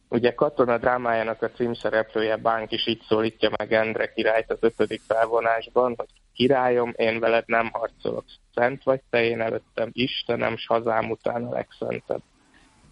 Ugye 0.09 0.33
katona 0.33 0.77
drámájának 0.77 1.41
a 1.41 1.49
címszereplője 1.49 2.35
Bánk 2.35 2.71
is 2.71 2.87
így 2.87 3.01
szólítja 3.07 3.49
meg 3.57 3.73
Endre 3.73 4.13
királyt 4.13 4.51
az 4.51 4.57
ötödik 4.61 5.01
felvonásban, 5.07 5.93
hogy 5.97 6.09
királyom, 6.33 6.93
én 6.95 7.19
veled 7.19 7.43
nem 7.47 7.69
harcolok. 7.71 8.25
Szent 8.53 8.83
vagy 8.83 9.01
te, 9.09 9.23
én 9.23 9.41
előttem 9.41 9.89
Istenem, 9.91 10.57
s 10.57 10.67
hazám 10.67 11.09
után 11.09 11.45
a 11.45 11.53
legszentebb. 11.53 12.21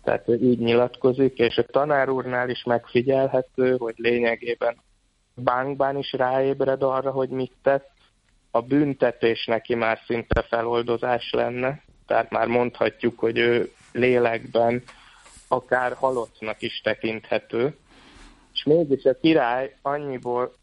Tehát 0.03 0.27
így 0.27 0.59
nyilatkozik, 0.59 1.37
és 1.37 1.57
a 1.57 1.63
tanár 1.63 2.09
úrnál 2.09 2.49
is 2.49 2.63
megfigyelhető, 2.63 3.77
hogy 3.77 3.93
lényegében 3.97 4.75
Bánkban 5.35 5.97
is 5.97 6.13
ráébred 6.13 6.83
arra, 6.83 7.11
hogy 7.11 7.29
mit 7.29 7.53
tett, 7.61 7.91
a 8.51 8.61
büntetés 8.61 9.45
neki 9.45 9.75
már 9.75 9.99
szinte 10.05 10.41
feloldozás 10.41 11.31
lenne, 11.31 11.81
tehát 12.07 12.29
már 12.29 12.47
mondhatjuk, 12.47 13.19
hogy 13.19 13.37
ő 13.37 13.71
lélekben 13.91 14.83
akár 15.47 15.93
halottnak 15.93 16.61
is 16.61 16.81
tekinthető, 16.83 17.77
és 18.53 18.63
mégis 18.63 19.03
a 19.03 19.19
király 19.19 19.75
annyiból 19.81 20.53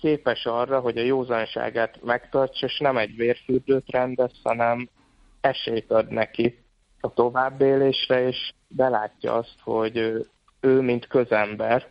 képes 0.00 0.46
arra, 0.46 0.80
hogy 0.80 0.98
a 0.98 1.02
józanságát 1.02 2.02
megtartsa, 2.02 2.66
és 2.66 2.78
nem 2.78 2.96
egy 2.96 3.16
vérfürdőt 3.16 3.90
rendez, 3.90 4.32
hanem 4.42 4.88
esélyt 5.40 5.90
ad 5.90 6.10
neki 6.10 6.58
a 7.00 7.12
továbbélésre, 7.12 8.26
és 8.26 8.52
belátja 8.68 9.34
azt, 9.34 9.56
hogy 9.62 9.96
ő, 9.96 10.26
ő 10.60 10.80
mint 10.80 11.06
közember 11.06 11.88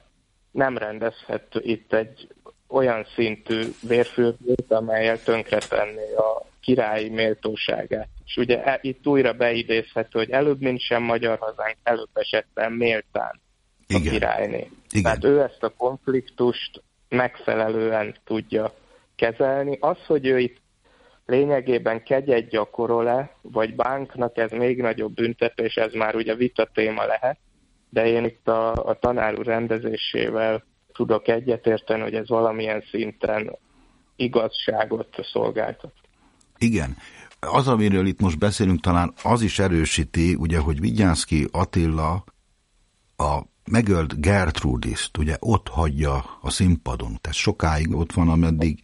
nem 0.52 0.78
rendezhet 0.78 1.48
itt 1.54 1.94
egy 1.94 2.28
olyan 2.68 3.06
szintű 3.16 3.62
vérfürdőt, 3.88 4.72
amelyel 4.72 5.24
tönkretenné 5.24 6.14
a 6.14 6.46
királyi 6.62 7.10
méltóságát. 7.10 8.08
És 8.26 8.38
ugye 8.38 8.64
e, 8.64 8.80
itt 8.82 9.08
újra 9.08 9.34
beidézhető, 9.34 10.20
hogy 10.20 10.30
előbb, 10.30 10.62
mint 10.62 10.82
sem 10.82 11.04
magyar 11.04 11.38
hazánk, 11.38 11.76
előbb 11.84 12.10
esetben 12.14 12.72
méltán 12.72 13.40
a 13.80 13.84
Igen. 13.88 14.14
királyné. 14.14 14.70
Igen. 14.90 15.04
Tehát 15.04 15.24
ő 15.24 15.42
ezt 15.42 15.64
a 15.64 15.74
konfliktust 15.78 16.82
megfelelően 17.10 18.16
tudja 18.26 18.74
kezelni. 19.16 19.78
Az, 19.80 19.98
hogy 20.06 20.26
ő 20.26 20.40
itt 20.40 20.59
lényegében 21.30 22.04
kegyet 22.04 22.50
gyakorol-e, 22.50 23.36
vagy 23.42 23.76
bánknak 23.76 24.38
ez 24.38 24.52
még 24.52 24.82
nagyobb 24.82 25.14
büntetés, 25.14 25.76
ez 25.76 25.94
már 25.94 26.16
ugye 26.16 26.36
vita 26.36 26.70
téma 26.74 27.06
lehet, 27.06 27.38
de 27.90 28.08
én 28.08 28.26
itt 28.26 28.48
a, 28.48 28.72
a 28.72 29.00
tanár 29.00 29.40
úr 29.40 29.46
rendezésével 29.46 30.64
tudok 30.94 31.28
egyetérteni, 31.28 32.02
hogy 32.02 32.14
ez 32.14 32.28
valamilyen 32.28 32.84
szinten 32.90 33.58
igazságot 34.16 35.16
szolgáltat. 35.32 35.94
Igen. 36.58 36.98
Az, 37.40 37.68
amiről 37.68 38.06
itt 38.06 38.20
most 38.20 38.40
beszélünk, 38.40 38.80
talán 38.80 39.14
az 39.24 39.42
is 39.42 39.60
erősíti, 39.60 40.36
ugye, 40.36 40.60
hogy 40.60 40.80
Vigyánszki 40.80 41.48
Attila 41.52 42.24
a 43.18 43.40
megölt 43.72 44.22
Gertrudiszt, 44.22 45.18
ugye 45.18 45.36
ott 45.40 45.68
hagyja 45.68 46.24
a 46.42 46.50
színpadon, 46.50 47.18
tehát 47.22 47.38
sokáig 47.38 47.96
ott 47.96 48.14
van, 48.14 48.30
ameddig, 48.30 48.80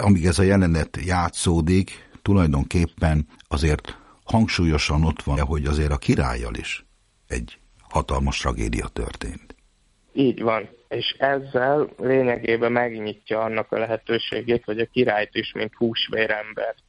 amíg 0.00 0.26
ez 0.26 0.38
a 0.38 0.42
jelenet 0.42 0.98
játszódik, 1.04 2.08
tulajdonképpen 2.22 3.26
azért 3.48 3.98
hangsúlyosan 4.24 5.04
ott 5.04 5.22
van, 5.22 5.40
hogy 5.40 5.64
azért 5.64 5.90
a 5.90 5.96
királlyal 5.96 6.54
is 6.54 6.84
egy 7.28 7.58
hatalmas 7.88 8.38
tragédia 8.38 8.86
történt. 8.86 9.54
Így 10.12 10.42
van, 10.42 10.68
és 10.88 11.16
ezzel 11.18 11.88
lényegében 11.98 12.72
megnyitja 12.72 13.40
annak 13.40 13.72
a 13.72 13.78
lehetőségét, 13.78 14.64
hogy 14.64 14.80
a 14.80 14.86
királyt 14.86 15.34
is, 15.34 15.52
mint 15.52 15.74
húsvérembert 15.74 16.82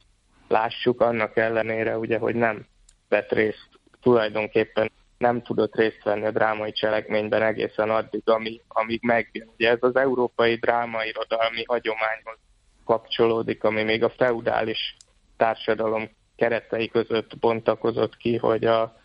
lássuk, 0.48 1.00
annak 1.00 1.36
ellenére 1.36 1.98
ugye, 1.98 2.18
hogy 2.18 2.34
nem 2.34 2.66
vett 3.08 3.32
részt 3.32 3.68
tulajdonképpen 4.00 4.90
nem 5.18 5.42
tudott 5.42 5.74
részt 5.74 6.02
venni 6.02 6.24
a 6.24 6.30
drámai 6.30 6.72
cselekményben 6.72 7.42
egészen 7.42 7.90
addig, 7.90 8.22
ami, 8.24 8.60
amíg 8.68 9.02
megjön. 9.02 9.50
Ugye 9.54 9.70
ez 9.70 9.78
az 9.80 9.96
európai 9.96 10.54
drámairodalmi 10.54 11.64
hagyományhoz 11.66 12.38
kapcsolódik, 12.84 13.64
ami 13.64 13.82
még 13.82 14.04
a 14.04 14.10
feudális 14.10 14.96
társadalom 15.36 16.10
keretei 16.36 16.88
között 16.88 17.38
bontakozott 17.38 18.16
ki, 18.16 18.36
hogy 18.36 18.64
a, 18.64 18.96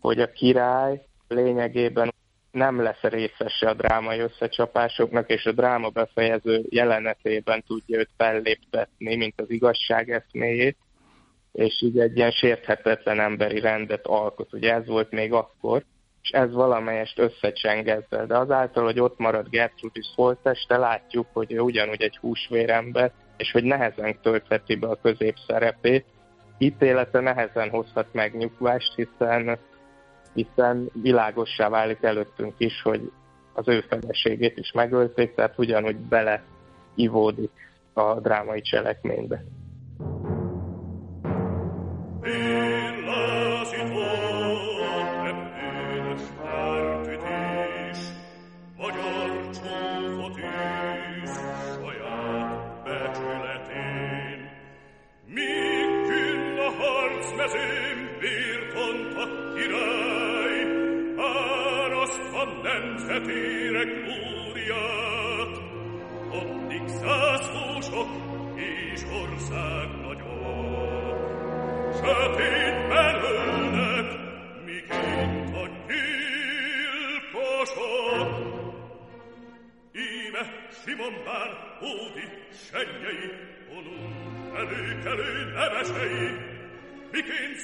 hogy 0.00 0.20
a 0.20 0.32
király 0.32 1.02
lényegében 1.28 2.12
nem 2.50 2.82
lesz 2.82 3.00
részese 3.00 3.68
a 3.68 3.74
drámai 3.74 4.18
összecsapásoknak, 4.18 5.30
és 5.30 5.46
a 5.46 5.52
dráma 5.52 5.88
befejező 5.88 6.64
jelenetében 6.68 7.62
tudja 7.66 7.98
őt 7.98 8.10
felléptetni, 8.16 9.16
mint 9.16 9.40
az 9.40 9.50
igazság 9.50 10.10
eszméjét, 10.10 10.76
és 11.52 11.82
így 11.82 11.98
egy 11.98 12.16
ilyen 12.16 12.30
sérthetetlen 12.30 13.20
emberi 13.20 13.60
rendet 13.60 14.06
alkot. 14.06 14.52
Ugye 14.52 14.74
ez 14.74 14.86
volt 14.86 15.10
még 15.10 15.32
akkor, 15.32 15.84
és 16.22 16.30
ez 16.30 16.52
valamelyest 16.52 17.18
összecseng 17.18 17.88
ezzel, 17.88 18.26
de 18.26 18.36
azáltal, 18.36 18.84
hogy 18.84 19.00
ott 19.00 19.18
marad 19.18 19.48
Gertrudis 19.48 20.12
holteste, 20.14 20.76
látjuk, 20.76 21.26
hogy 21.32 21.52
ő 21.52 21.60
ugyanúgy 21.60 22.02
egy 22.02 22.16
húsvérember, 22.16 23.12
és 23.36 23.50
hogy 23.50 23.64
nehezen 23.64 24.20
töltheti 24.22 24.74
be 24.74 24.88
a 24.88 25.00
középszerepét. 25.02 26.04
Ítélete 26.58 27.20
nehezen 27.20 27.70
hozhat 27.70 28.06
meg 28.12 28.36
nyugvást, 28.36 28.94
hiszen, 28.94 29.58
hiszen 30.34 30.90
világossá 30.92 31.68
válik 31.68 32.02
előttünk 32.02 32.54
is, 32.56 32.82
hogy 32.82 33.10
az 33.52 33.68
ő 33.68 33.80
feleségét 33.80 34.58
is 34.58 34.72
megölték, 34.72 35.34
tehát 35.34 35.58
ugyanúgy 35.58 35.96
bele 35.96 36.42
ivódik 36.94 37.50
a 37.92 38.20
drámai 38.20 38.60
cselekménybe. 38.60 39.44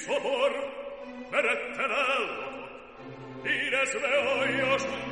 suo 0.03 0.15
amor 0.17 0.51
me 1.31 1.41
retterà 1.41 2.05
Ires 3.55 3.91
veoios 4.03 4.83
un 4.97 5.11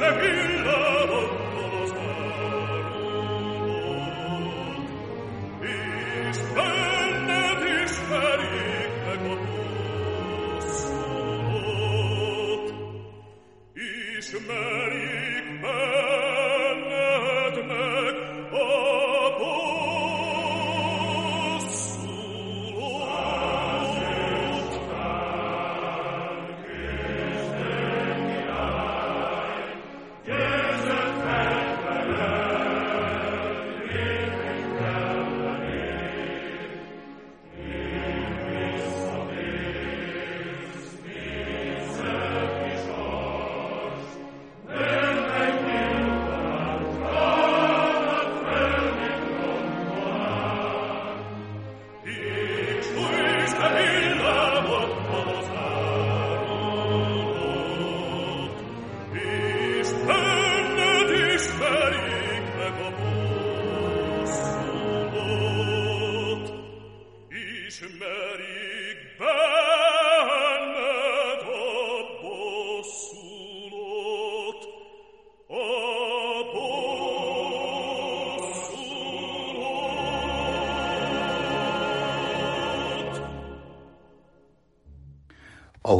¡La 0.00 0.14
que 0.20 0.26
el 0.30 0.68
haberlo! 0.68 1.38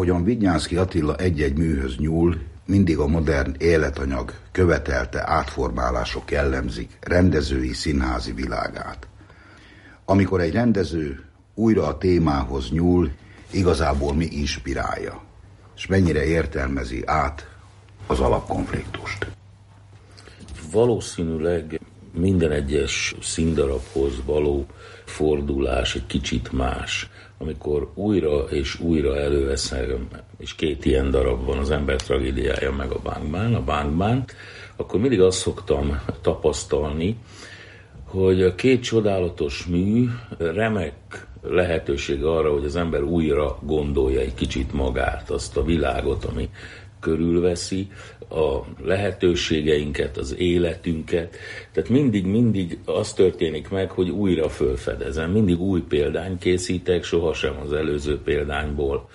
Ahogyan 0.09 0.27
Vignyánszki 0.27 0.77
Attila 0.77 1.17
egy-egy 1.17 1.57
műhöz 1.57 1.97
nyúl, 1.97 2.37
mindig 2.67 2.99
a 2.99 3.07
modern 3.07 3.55
életanyag 3.59 4.33
követelte 4.53 5.31
átformálások 5.31 6.31
jellemzik 6.31 6.97
rendezői 7.01 7.73
színházi 7.73 8.33
világát. 8.33 9.09
Amikor 10.05 10.41
egy 10.41 10.53
rendező 10.53 11.25
újra 11.55 11.87
a 11.87 11.99
témához 11.99 12.71
nyúl, 12.71 13.11
igazából 13.51 14.15
mi 14.15 14.25
inspirálja, 14.25 15.23
és 15.77 15.87
mennyire 15.87 16.25
értelmezi 16.25 17.03
át 17.07 17.49
az 18.07 18.21
alapkonfliktust. 18.21 19.27
Valószínűleg 20.73 21.81
minden 22.13 22.51
egyes 22.51 23.15
színdarabhoz 23.21 24.13
való 24.25 24.67
fordulás 25.05 25.95
egy 25.95 26.07
kicsit 26.07 26.53
más. 26.53 27.11
Amikor 27.39 27.91
újra 27.95 28.39
és 28.39 28.81
újra 28.81 29.17
előveszem, 29.17 30.09
és 30.39 30.55
két 30.55 30.85
ilyen 30.85 31.11
darab 31.11 31.45
van, 31.45 31.59
az 31.59 31.71
ember 31.71 31.97
tragédiája 31.97 32.73
meg 32.73 32.91
a 32.91 32.99
bánkbán, 32.99 33.55
a 33.55 33.65
bánkbán, 33.65 34.25
akkor 34.77 35.01
mindig 35.01 35.21
azt 35.21 35.39
szoktam 35.39 36.01
tapasztalni, 36.21 37.17
hogy 38.05 38.43
a 38.43 38.55
két 38.55 38.83
csodálatos 38.83 39.67
mű 39.67 40.09
remek 40.39 41.27
lehetőség 41.43 42.25
arra, 42.25 42.53
hogy 42.53 42.65
az 42.65 42.77
ember 42.77 43.03
újra 43.03 43.59
gondolja 43.63 44.21
egy 44.21 44.35
kicsit 44.35 44.73
magát, 44.73 45.31
azt 45.31 45.57
a 45.57 45.65
világot, 45.65 46.25
ami 46.25 46.51
körülveszi, 47.01 47.89
a 48.31 48.59
lehetőségeinket, 48.83 50.17
az 50.17 50.35
életünket. 50.39 51.37
Tehát 51.73 51.89
mindig, 51.89 52.27
mindig 52.27 52.79
az 52.85 53.13
történik 53.13 53.69
meg, 53.69 53.91
hogy 53.91 54.11
újra 54.11 54.49
fölfedezem. 54.49 55.31
Mindig 55.31 55.61
új 55.61 55.81
példány 55.81 56.39
készítek, 56.39 57.05
sohasem 57.05 57.57
az 57.65 57.73
előző 57.73 58.21
példányból 58.21 59.09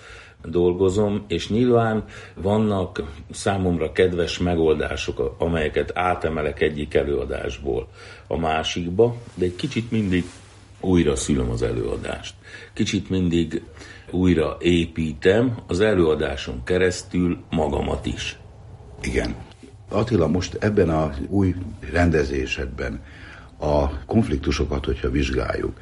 dolgozom, 0.48 1.24
és 1.28 1.48
nyilván 1.48 2.04
vannak 2.34 3.02
számomra 3.30 3.92
kedves 3.92 4.38
megoldások, 4.38 5.34
amelyeket 5.38 5.90
átemelek 5.94 6.60
egyik 6.60 6.94
előadásból 6.94 7.88
a 8.26 8.36
másikba, 8.36 9.16
de 9.34 9.44
egy 9.44 9.56
kicsit 9.56 9.90
mindig 9.90 10.24
újra 10.80 11.16
szülöm 11.16 11.50
az 11.50 11.62
előadást. 11.62 12.34
Kicsit 12.72 13.10
mindig 13.10 13.62
újra 14.14 14.56
építem 14.60 15.56
az 15.66 15.80
előadáson 15.80 16.64
keresztül 16.64 17.38
magamat 17.50 18.06
is. 18.06 18.38
Igen. 19.02 19.34
Attila, 19.88 20.26
most 20.26 20.56
ebben 20.60 20.88
a 20.88 21.14
új 21.28 21.54
rendezésedben 21.92 23.02
a 23.58 24.04
konfliktusokat, 24.04 24.84
hogyha 24.84 25.10
vizsgáljuk, 25.10 25.72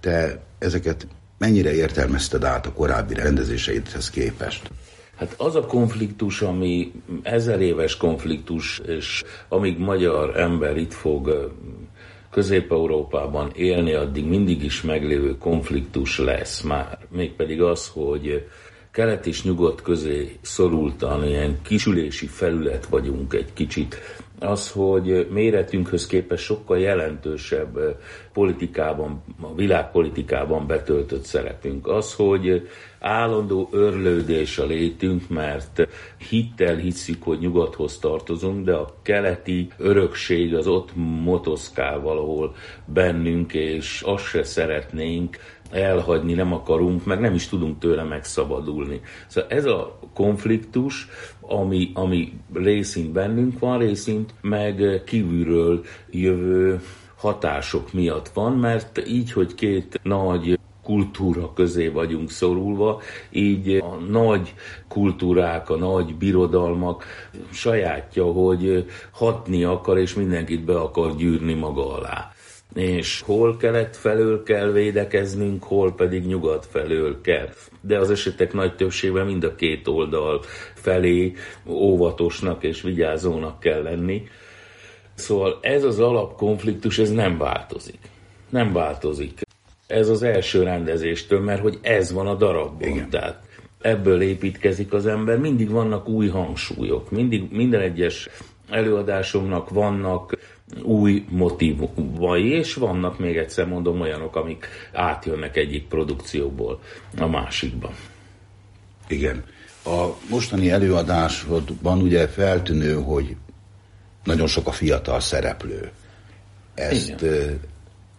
te 0.00 0.42
ezeket 0.58 1.06
mennyire 1.38 1.74
értelmezted 1.74 2.44
át 2.44 2.66
a 2.66 2.72
korábbi 2.72 3.14
rendezéseidhez 3.14 4.10
képest? 4.10 4.70
Hát 5.16 5.34
az 5.36 5.54
a 5.54 5.66
konfliktus, 5.66 6.42
ami 6.42 6.92
ezer 7.22 7.60
éves 7.60 7.96
konfliktus, 7.96 8.78
és 8.78 9.24
amíg 9.48 9.78
magyar 9.78 10.38
ember 10.40 10.76
itt 10.76 10.92
fog 10.92 11.52
Közép-Európában 12.32 13.50
élni, 13.54 13.92
addig 13.92 14.24
mindig 14.24 14.64
is 14.64 14.82
meglévő 14.82 15.38
konfliktus 15.38 16.18
lesz 16.18 16.60
már. 16.60 16.98
Mégpedig 17.10 17.62
az, 17.62 17.88
hogy 17.88 18.48
kelet 18.90 19.26
és 19.26 19.42
nyugat 19.42 19.82
közé 19.82 20.36
szorultan 20.42 21.26
ilyen 21.26 21.58
kisülési 21.62 22.26
felület 22.26 22.86
vagyunk 22.86 23.34
egy 23.34 23.52
kicsit. 23.52 23.96
Az, 24.42 24.70
hogy 24.70 25.28
méretünkhöz 25.30 26.06
képest 26.06 26.44
sokkal 26.44 26.78
jelentősebb 26.78 27.78
politikában, 28.32 29.22
a 29.40 29.54
világpolitikában 29.54 30.66
betöltött 30.66 31.24
szerepünk. 31.24 31.86
Az, 31.86 32.14
hogy 32.14 32.68
állandó 33.00 33.68
örlődés 33.72 34.58
a 34.58 34.64
létünk, 34.64 35.28
mert 35.28 35.88
hittel 36.28 36.76
hiszük, 36.76 37.22
hogy 37.22 37.38
nyugathoz 37.38 37.98
tartozunk, 37.98 38.64
de 38.64 38.74
a 38.74 38.94
keleti 39.02 39.68
örökség 39.78 40.54
az 40.54 40.66
ott 40.66 40.90
motoszkál 41.24 42.00
valahol 42.00 42.54
bennünk, 42.84 43.52
és 43.52 44.02
azt 44.04 44.24
se 44.24 44.42
szeretnénk, 44.42 45.38
elhagyni 45.72 46.32
nem 46.32 46.52
akarunk, 46.52 47.04
meg 47.04 47.20
nem 47.20 47.34
is 47.34 47.48
tudunk 47.48 47.78
tőle 47.78 48.02
megszabadulni. 48.02 49.00
Szóval 49.26 49.50
ez 49.50 49.64
a 49.64 49.98
konfliktus, 50.14 51.08
ami, 51.48 51.90
ami 51.94 52.32
részint 52.54 53.12
bennünk 53.12 53.58
van, 53.58 53.78
részint 53.78 54.34
meg 54.40 55.02
kívülről 55.06 55.84
jövő 56.10 56.80
hatások 57.16 57.92
miatt 57.92 58.28
van, 58.28 58.52
mert 58.52 59.08
így, 59.08 59.32
hogy 59.32 59.54
két 59.54 60.00
nagy 60.02 60.58
kultúra 60.82 61.52
közé 61.52 61.88
vagyunk 61.88 62.30
szorulva, 62.30 63.00
így 63.30 63.68
a 63.68 63.94
nagy 63.94 64.54
kultúrák, 64.88 65.70
a 65.70 65.76
nagy 65.76 66.14
birodalmak 66.14 67.04
sajátja, 67.52 68.24
hogy 68.24 68.86
hatni 69.10 69.64
akar, 69.64 69.98
és 69.98 70.14
mindenkit 70.14 70.64
be 70.64 70.80
akar 70.80 71.16
gyűrni 71.16 71.54
maga 71.54 71.94
alá 71.94 72.32
és 72.74 73.20
hol 73.20 73.56
kelet 73.56 73.96
felől 73.96 74.42
kell 74.42 74.70
védekeznünk, 74.70 75.64
hol 75.64 75.94
pedig 75.94 76.26
nyugat 76.26 76.66
felől 76.66 77.20
kell. 77.20 77.48
De 77.82 77.98
az 77.98 78.10
esetek 78.10 78.52
nagy 78.52 78.76
többségben 78.76 79.26
mind 79.26 79.44
a 79.44 79.54
két 79.54 79.88
oldal 79.88 80.40
felé 80.74 81.32
óvatosnak 81.66 82.62
és 82.62 82.82
vigyázónak 82.82 83.60
kell 83.60 83.82
lenni. 83.82 84.22
Szóval 85.14 85.58
ez 85.62 85.84
az 85.84 86.00
alapkonfliktus, 86.00 86.98
ez 86.98 87.10
nem 87.10 87.38
változik. 87.38 87.98
Nem 88.48 88.72
változik. 88.72 89.40
Ez 89.86 90.08
az 90.08 90.22
első 90.22 90.62
rendezéstől, 90.62 91.40
mert 91.40 91.60
hogy 91.60 91.78
ez 91.82 92.12
van 92.12 92.26
a 92.26 92.34
darabban. 92.34 92.88
Igen. 92.88 93.10
Tehát 93.10 93.42
ebből 93.80 94.22
építkezik 94.22 94.92
az 94.92 95.06
ember, 95.06 95.38
mindig 95.38 95.70
vannak 95.70 96.08
új 96.08 96.28
hangsúlyok, 96.28 97.10
mindig 97.10 97.50
minden 97.50 97.80
egyes 97.80 98.28
előadásomnak 98.70 99.70
vannak 99.70 100.38
új 100.82 101.24
motivumai, 101.28 102.48
és 102.48 102.74
vannak 102.74 103.18
még 103.18 103.36
egyszer 103.36 103.66
mondom 103.66 104.00
olyanok, 104.00 104.36
amik 104.36 104.66
átjönnek 104.92 105.56
egyik 105.56 105.86
produkcióból 105.88 106.80
a 107.18 107.26
másikba. 107.26 107.92
Igen. 109.08 109.44
A 109.84 110.06
mostani 110.30 110.70
előadásodban 110.70 112.00
ugye 112.00 112.28
feltűnő, 112.28 112.94
hogy 112.94 113.36
nagyon 114.24 114.46
sok 114.46 114.66
a 114.66 114.72
fiatal 114.72 115.20
szereplő. 115.20 115.90
Ezt 116.74 117.08
Igen. 117.08 117.60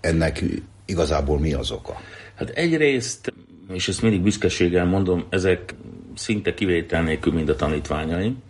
ennek 0.02 0.44
igazából 0.86 1.40
mi 1.40 1.54
az 1.54 1.72
oka? 1.72 2.02
Hát 2.36 2.50
egyrészt, 2.50 3.34
és 3.70 3.88
ezt 3.88 4.02
mindig 4.02 4.22
büszkeséggel 4.22 4.86
mondom, 4.86 5.26
ezek 5.30 5.76
szinte 6.16 6.54
kivétel 6.54 7.04
nélkül 7.04 7.34
mind 7.34 7.50
a 7.50 7.56
tanítványaim, 7.56 8.42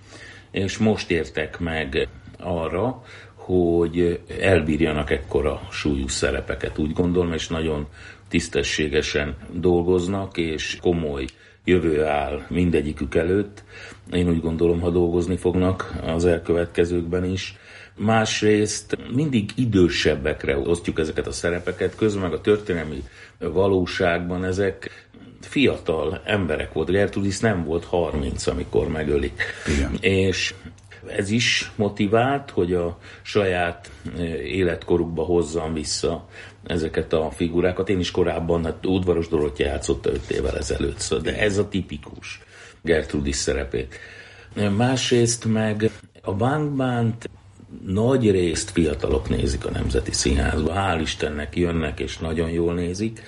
és 0.51 0.77
most 0.77 1.11
értek 1.11 1.59
meg 1.59 2.07
arra, 2.37 3.03
hogy 3.45 4.19
elbírjanak 4.39 5.11
ekkora 5.11 5.61
súlyú 5.71 6.07
szerepeket, 6.07 6.77
úgy 6.77 6.93
gondolom, 6.93 7.33
és 7.33 7.47
nagyon 7.47 7.87
tisztességesen 8.27 9.35
dolgoznak, 9.51 10.37
és 10.37 10.77
komoly 10.81 11.25
jövő 11.63 12.03
áll 12.03 12.45
mindegyikük 12.49 13.15
előtt. 13.15 13.63
Én 14.11 14.29
úgy 14.29 14.41
gondolom, 14.41 14.81
ha 14.81 14.89
dolgozni 14.89 15.37
fognak 15.37 15.93
az 16.05 16.25
elkövetkezőkben 16.25 17.25
is. 17.25 17.57
Másrészt 17.95 18.97
mindig 19.13 19.49
idősebbekre 19.55 20.57
osztjuk 20.57 20.99
ezeket 20.99 21.27
a 21.27 21.31
szerepeket, 21.31 21.95
közben 21.95 22.21
meg 22.21 22.33
a 22.33 22.41
történelmi 22.41 23.03
valóságban 23.39 24.43
ezek 24.43 25.07
fiatal 25.41 26.21
emberek 26.25 26.73
volt. 26.73 26.89
Gertrudis 26.89 27.39
nem 27.39 27.63
volt 27.63 27.85
30, 27.85 28.47
amikor 28.47 28.87
megölik. 28.87 29.41
Igen. 29.77 29.97
És 29.99 30.53
ez 31.07 31.29
is 31.29 31.71
motivált, 31.75 32.49
hogy 32.49 32.73
a 32.73 32.97
saját 33.21 33.91
életkorukba 34.43 35.23
hozzam 35.23 35.73
vissza 35.73 36.27
ezeket 36.63 37.13
a 37.13 37.31
figurákat. 37.31 37.89
Én 37.89 37.99
is 37.99 38.11
korábban, 38.11 38.63
hát 38.63 38.85
udvaros 38.85 39.27
Dorottya 39.27 39.63
játszotta 39.63 40.09
5 40.09 40.29
évvel 40.29 40.57
ezelőtt, 40.57 40.99
szóval, 40.99 41.23
de 41.23 41.39
ez 41.39 41.57
a 41.57 41.67
tipikus 41.67 42.41
Gertrudis 42.81 43.35
szerepét. 43.35 43.95
Másrészt 44.75 45.45
meg 45.45 45.91
a 46.21 46.33
bankbánt 46.33 47.29
nagy 47.85 48.31
részt 48.31 48.69
fiatalok 48.69 49.29
nézik 49.29 49.65
a 49.65 49.71
Nemzeti 49.71 50.11
Színházba. 50.11 50.73
Hál' 50.75 51.01
Istennek 51.01 51.55
jönnek, 51.55 51.99
és 51.99 52.17
nagyon 52.17 52.49
jól 52.49 52.73
nézik, 52.73 53.21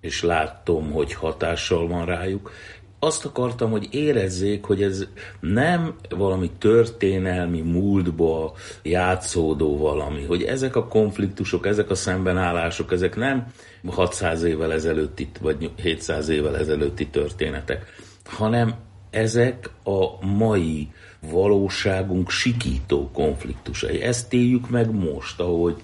és 0.00 0.22
látom, 0.22 0.92
hogy 0.92 1.12
hatással 1.12 1.88
van 1.88 2.04
rájuk 2.04 2.52
azt 2.98 3.24
akartam, 3.24 3.70
hogy 3.70 3.88
érezzék, 3.90 4.64
hogy 4.64 4.82
ez 4.82 5.06
nem 5.40 5.94
valami 6.08 6.50
történelmi 6.58 7.60
múltba 7.60 8.52
játszódó 8.82 9.76
valami, 9.76 10.24
hogy 10.24 10.42
ezek 10.42 10.76
a 10.76 10.88
konfliktusok, 10.88 11.66
ezek 11.66 11.90
a 11.90 11.94
szembenállások, 11.94 12.92
ezek 12.92 13.16
nem 13.16 13.46
600 13.86 14.42
évvel 14.42 14.72
ezelőtti, 14.72 15.28
vagy 15.40 15.70
700 15.76 16.28
évvel 16.28 16.56
ezelőtti 16.56 17.06
történetek, 17.06 17.84
hanem 18.24 18.74
ezek 19.10 19.70
a 19.84 20.26
mai 20.26 20.88
valóságunk 21.20 22.30
sikító 22.30 23.10
konfliktusai. 23.12 24.02
Ezt 24.02 24.32
éljük 24.32 24.70
meg 24.70 24.90
most, 24.90 25.40
ahogy, 25.40 25.82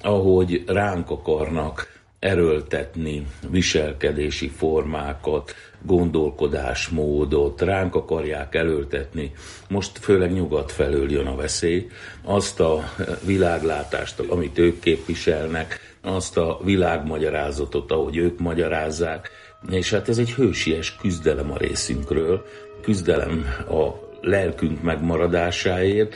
ahogy 0.00 0.62
ránk 0.66 1.10
akarnak 1.10 2.00
erőltetni 2.18 3.26
viselkedési 3.50 4.48
formákat, 4.48 5.54
gondolkodásmódot, 5.86 7.60
ránk 7.60 7.94
akarják 7.94 8.54
erőltetni. 8.54 9.32
Most 9.68 9.98
főleg 9.98 10.32
nyugat 10.32 10.72
felől 10.72 11.10
jön 11.10 11.26
a 11.26 11.36
veszély. 11.36 11.86
Azt 12.24 12.60
a 12.60 12.82
világlátást, 13.24 14.20
amit 14.20 14.58
ők 14.58 14.80
képviselnek, 14.80 15.96
azt 16.02 16.36
a 16.36 16.60
világmagyarázatot, 16.64 17.92
ahogy 17.92 18.16
ők 18.16 18.38
magyarázzák, 18.38 19.30
és 19.70 19.90
hát 19.90 20.08
ez 20.08 20.18
egy 20.18 20.32
hősies 20.32 20.96
küzdelem 20.96 21.50
a 21.50 21.56
részünkről, 21.56 22.44
küzdelem 22.82 23.44
a 23.68 24.10
lelkünk 24.20 24.82
megmaradásáért, 24.82 26.14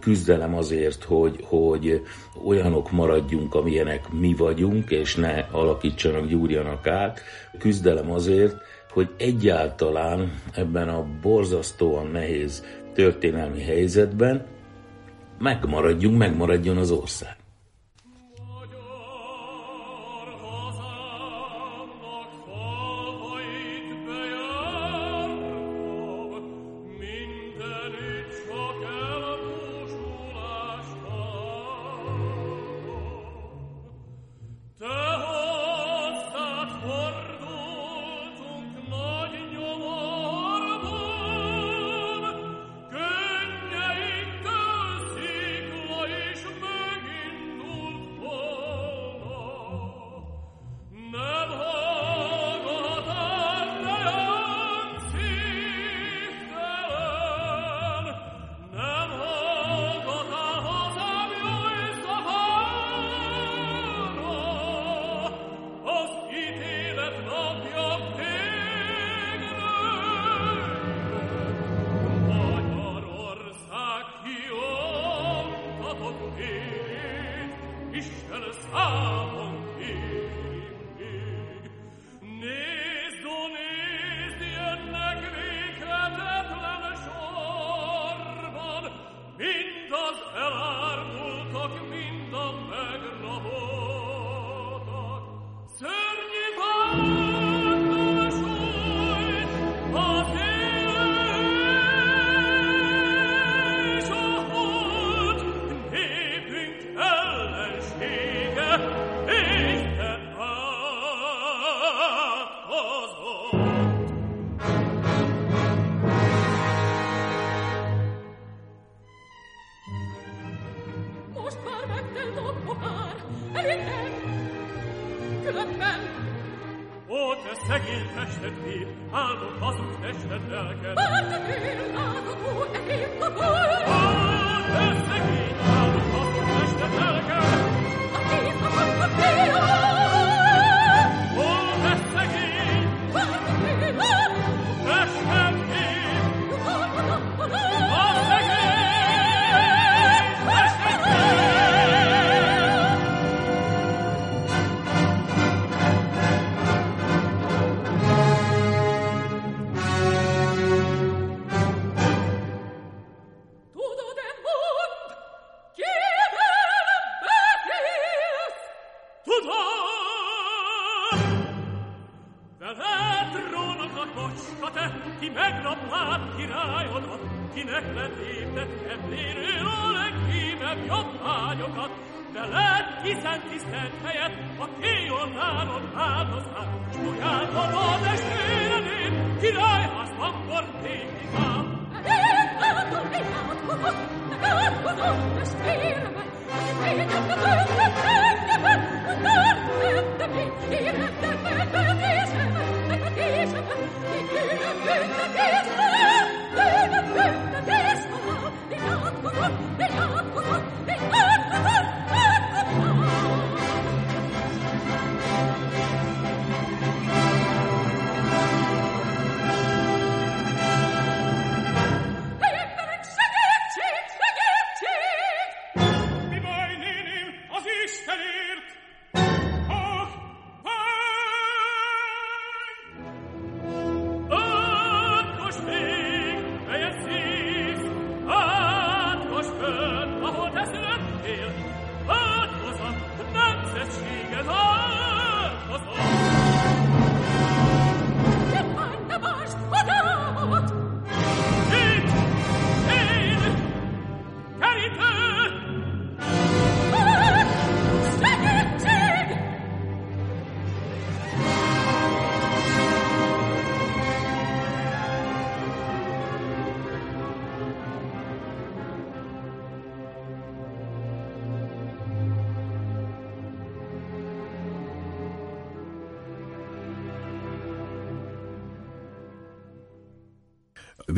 küzdelem 0.00 0.54
azért, 0.54 1.04
hogy, 1.04 1.44
hogy 1.44 2.02
olyanok 2.44 2.90
maradjunk, 2.90 3.54
amilyenek 3.54 4.08
mi 4.12 4.34
vagyunk, 4.34 4.90
és 4.90 5.14
ne 5.14 5.46
alakítsanak, 5.50 6.26
gyúrjanak 6.26 6.86
át. 6.86 7.20
Küzdelem 7.58 8.10
azért, 8.10 8.56
hogy 8.98 9.14
egyáltalán 9.16 10.32
ebben 10.52 10.88
a 10.88 11.06
borzasztóan 11.22 12.06
nehéz 12.06 12.64
történelmi 12.94 13.62
helyzetben 13.62 14.46
megmaradjunk, 15.38 16.18
megmaradjon 16.18 16.76
az 16.76 16.90
ország. 16.90 17.37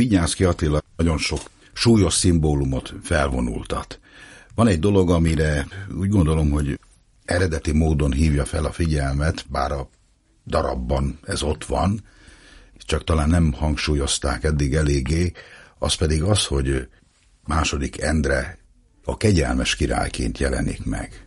Vigyázki 0.01 0.45
Attila 0.45 0.83
nagyon 0.97 1.19
sok 1.19 1.41
súlyos 1.73 2.15
szimbólumot 2.15 2.95
felvonultat. 3.03 4.01
Van 4.55 4.67
egy 4.67 4.79
dolog, 4.79 5.11
amire 5.11 5.67
úgy 5.99 6.09
gondolom, 6.09 6.51
hogy 6.51 6.81
eredeti 7.25 7.73
módon 7.73 8.13
hívja 8.13 8.45
fel 8.45 8.65
a 8.65 8.73
figyelmet, 8.73 9.45
bár 9.49 9.73
a 9.73 9.89
darabban 10.47 11.19
ez 11.23 11.43
ott 11.43 11.65
van, 11.65 12.05
csak 12.77 13.05
talán 13.05 13.29
nem 13.29 13.53
hangsúlyozták 13.53 14.45
eddig 14.45 14.75
eléggé, 14.75 15.33
az 15.79 15.95
pedig 15.95 16.23
az, 16.23 16.45
hogy 16.47 16.89
második 17.47 18.01
Endre 18.01 18.59
a 19.05 19.17
kegyelmes 19.17 19.77
királyként 19.77 20.39
jelenik 20.39 20.85
meg. 20.85 21.27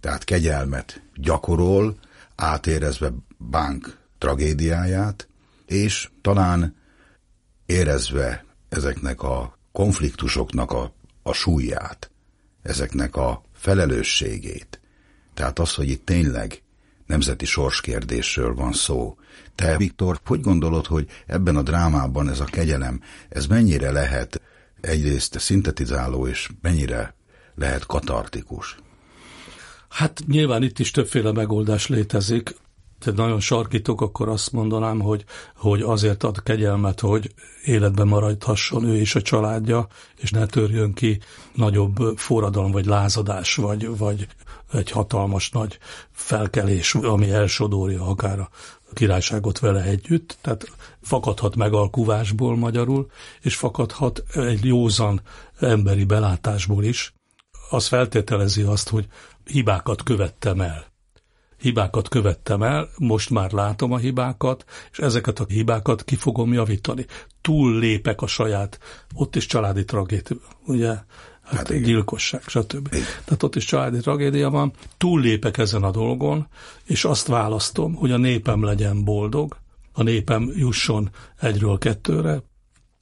Tehát 0.00 0.24
kegyelmet 0.24 1.02
gyakorol, 1.14 1.98
átérezve 2.36 3.12
bánk 3.38 3.98
tragédiáját, 4.18 5.28
és 5.66 6.08
talán 6.20 6.77
érezve 7.68 8.44
ezeknek 8.68 9.22
a 9.22 9.58
konfliktusoknak 9.72 10.70
a, 10.72 10.92
a 11.22 11.32
súlyát, 11.32 12.10
ezeknek 12.62 13.16
a 13.16 13.42
felelősségét. 13.52 14.80
Tehát 15.34 15.58
az, 15.58 15.74
hogy 15.74 15.88
itt 15.88 16.04
tényleg 16.04 16.62
nemzeti 17.06 17.44
sorskérdésről 17.44 18.54
van 18.54 18.72
szó. 18.72 19.16
Te, 19.54 19.76
Viktor, 19.76 20.20
hogy 20.24 20.40
gondolod, 20.40 20.86
hogy 20.86 21.06
ebben 21.26 21.56
a 21.56 21.62
drámában 21.62 22.28
ez 22.28 22.40
a 22.40 22.44
kegyelem, 22.44 23.00
ez 23.28 23.46
mennyire 23.46 23.90
lehet 23.90 24.40
egyrészt 24.80 25.38
szintetizáló, 25.38 26.26
és 26.26 26.48
mennyire 26.60 27.14
lehet 27.54 27.86
katartikus? 27.86 28.76
Hát 29.88 30.22
nyilván 30.26 30.62
itt 30.62 30.78
is 30.78 30.90
többféle 30.90 31.32
megoldás 31.32 31.86
létezik. 31.86 32.54
Te 32.98 33.12
nagyon 33.12 33.40
sarkítok, 33.40 34.00
akkor 34.00 34.28
azt 34.28 34.52
mondanám, 34.52 35.00
hogy, 35.00 35.24
hogy 35.56 35.82
azért 35.82 36.22
ad 36.22 36.42
kegyelmet, 36.42 37.00
hogy 37.00 37.34
életben 37.64 38.08
maradhasson 38.08 38.84
ő 38.84 38.96
és 38.96 39.14
a 39.14 39.22
családja, 39.22 39.86
és 40.16 40.30
ne 40.30 40.46
törjön 40.46 40.92
ki 40.92 41.20
nagyobb 41.54 41.96
forradalom, 42.16 42.70
vagy 42.70 42.86
lázadás, 42.86 43.54
vagy, 43.54 43.98
vagy 43.98 44.26
egy 44.72 44.90
hatalmas 44.90 45.50
nagy 45.50 45.78
felkelés, 46.10 46.94
ami 46.94 47.30
elsodorja 47.30 48.06
akár 48.06 48.38
a 48.38 48.48
királyságot 48.92 49.58
vele 49.58 49.82
együtt, 49.82 50.38
tehát 50.40 50.70
fakadhat 51.02 51.56
megalkuvásból 51.56 52.56
magyarul, 52.56 53.10
és 53.40 53.56
fakadhat 53.56 54.24
egy 54.34 54.64
józan 54.64 55.20
emberi 55.58 56.04
belátásból 56.04 56.84
is. 56.84 57.14
Az 57.70 57.86
feltételezi 57.86 58.62
azt, 58.62 58.88
hogy 58.88 59.06
hibákat 59.44 60.02
követtem 60.02 60.60
el. 60.60 60.87
Hibákat 61.60 62.08
követtem 62.08 62.62
el, 62.62 62.88
most 62.98 63.30
már 63.30 63.52
látom 63.52 63.92
a 63.92 63.98
hibákat, 63.98 64.64
és 64.90 64.98
ezeket 64.98 65.38
a 65.38 65.44
hibákat 65.48 66.04
ki 66.04 66.16
fogom 66.16 66.52
javítani. 66.52 67.06
Túl 67.40 67.78
lépek 67.78 68.22
a 68.22 68.26
saját, 68.26 68.78
ott 69.14 69.36
is 69.36 69.46
családi 69.46 69.84
tragédia, 69.84 70.36
ugye? 70.66 70.88
Hát, 70.88 71.68
hát 71.68 71.82
gyilkosság, 71.82 72.42
stb. 72.46 72.88
Igen. 72.92 73.06
Tehát 73.24 73.42
ott 73.42 73.56
is 73.56 73.64
családi 73.64 73.98
tragédia 73.98 74.50
van. 74.50 74.72
Túllépek 74.96 75.58
ezen 75.58 75.82
a 75.82 75.90
dolgon, 75.90 76.48
és 76.84 77.04
azt 77.04 77.26
választom, 77.26 77.94
hogy 77.94 78.10
a 78.12 78.16
népem 78.16 78.64
legyen 78.64 79.04
boldog, 79.04 79.56
a 79.92 80.02
népem 80.02 80.52
jusson 80.54 81.10
egyről 81.40 81.78
kettőre, 81.78 82.42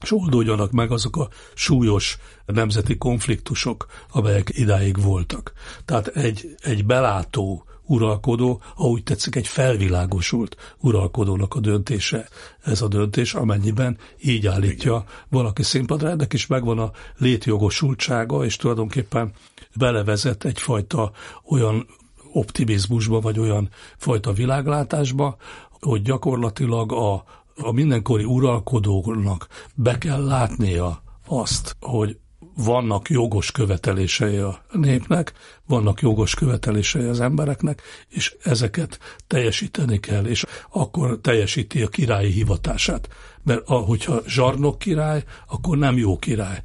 és 0.03 0.11
oldódjanak 0.11 0.71
meg 0.71 0.91
azok 0.91 1.17
a 1.17 1.29
súlyos 1.53 2.17
nemzeti 2.45 2.97
konfliktusok, 2.97 3.85
amelyek 4.11 4.49
idáig 4.53 5.01
voltak. 5.01 5.51
Tehát 5.85 6.07
egy, 6.07 6.55
egy 6.59 6.85
belátó 6.85 7.66
uralkodó, 7.87 8.61
ahogy 8.75 9.03
tetszik, 9.03 9.35
egy 9.35 9.47
felvilágosult 9.47 10.75
uralkodónak 10.79 11.55
a 11.55 11.59
döntése. 11.59 12.27
Ez 12.61 12.81
a 12.81 12.87
döntés, 12.87 13.33
amennyiben 13.33 13.97
így 14.23 14.47
állítja 14.47 15.03
valaki 15.29 15.63
színpadra. 15.63 16.09
Ennek 16.09 16.33
is 16.33 16.47
megvan 16.47 16.79
a 16.79 16.91
létjogosultsága, 17.17 18.45
és 18.45 18.55
tulajdonképpen 18.55 19.33
belevezet 19.75 20.45
egyfajta 20.45 21.11
olyan 21.49 21.85
optimizmusba, 22.33 23.19
vagy 23.19 23.39
olyan 23.39 23.69
fajta 23.97 24.33
világlátásba, 24.33 25.37
hogy 25.81 26.01
gyakorlatilag 26.01 26.91
a, 26.91 27.13
a 27.55 27.71
mindenkori 27.71 28.23
uralkodónak 28.23 29.47
be 29.75 29.97
kell 29.97 30.25
látnia 30.25 31.01
azt, 31.27 31.75
hogy 31.79 32.17
vannak 32.57 33.09
jogos 33.09 33.51
követelései 33.51 34.37
a 34.37 34.61
népnek, 34.71 35.33
vannak 35.65 36.01
jogos 36.01 36.35
követelései 36.35 37.05
az 37.05 37.19
embereknek, 37.19 37.81
és 38.07 38.35
ezeket 38.43 38.99
teljesíteni 39.27 39.99
kell, 39.99 40.25
és 40.25 40.45
akkor 40.69 41.19
teljesíti 41.21 41.81
a 41.81 41.87
királyi 41.87 42.31
hivatását. 42.31 43.07
Mert 43.43 43.61
hogyha 43.65 44.21
zsarnok 44.27 44.79
király, 44.79 45.23
akkor 45.47 45.77
nem 45.77 45.97
jó 45.97 46.17
király. 46.17 46.63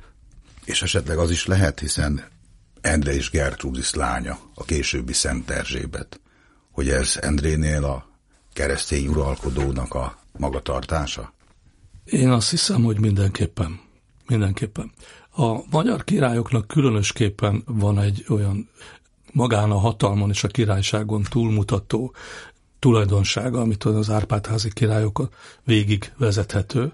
És 0.64 0.82
esetleg 0.82 1.18
az 1.18 1.30
is 1.30 1.46
lehet, 1.46 1.80
hiszen 1.80 2.24
Endre 2.80 3.14
és 3.14 3.30
Gertrudis 3.30 3.94
lánya, 3.94 4.38
a 4.54 4.64
későbbi 4.64 5.12
Szent 5.12 5.50
Erzsébet, 5.50 6.20
hogy 6.70 6.88
ez 6.88 7.16
Endrénél 7.20 7.84
a 7.84 8.06
keresztény 8.52 9.06
uralkodónak 9.06 9.94
a 9.94 10.18
magatartása? 10.38 11.32
Én 12.04 12.30
azt 12.30 12.50
hiszem, 12.50 12.82
hogy 12.82 13.00
mindenképpen. 13.00 13.80
Mindenképpen. 14.26 14.92
A 15.34 15.60
magyar 15.70 16.04
királyoknak 16.04 16.66
különösképpen 16.66 17.62
van 17.66 17.98
egy 17.98 18.24
olyan 18.28 18.68
magán 19.32 19.70
a 19.70 19.78
hatalmon 19.78 20.30
és 20.30 20.44
a 20.44 20.48
királyságon 20.48 21.22
túlmutató 21.30 22.14
tulajdonsága, 22.78 23.60
amit 23.60 23.84
az 23.84 24.10
Árpádházi 24.10 24.72
királyok 24.72 25.28
végig 25.64 26.12
vezethető, 26.18 26.92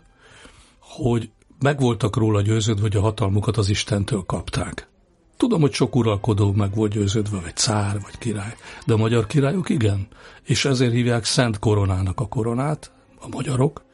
hogy 0.79 1.31
meg 1.59 1.81
voltak 1.81 2.17
róla 2.17 2.43
győződve, 2.43 2.83
hogy 2.83 2.97
a 2.97 3.01
hatalmukat 3.01 3.57
az 3.57 3.69
Istentől 3.69 4.23
kapták. 4.23 4.89
Tudom, 5.37 5.61
hogy 5.61 5.73
sok 5.73 5.97
uralkodó 5.97 6.53
meg 6.53 6.75
volt 6.75 6.93
győződve, 6.93 7.41
vagy 7.41 7.57
cár, 7.57 8.01
vagy 8.01 8.19
király, 8.19 8.55
de 8.87 8.93
a 8.93 8.97
magyar 8.97 9.27
királyok 9.27 9.69
igen, 9.69 10.07
és 10.45 10.65
ezért 10.65 10.93
hívják 10.93 11.25
Szent 11.25 11.59
Koronának 11.59 12.21
a 12.21 12.29
koronát, 12.29 12.93
a 13.21 13.29
magyarok, 13.29 13.85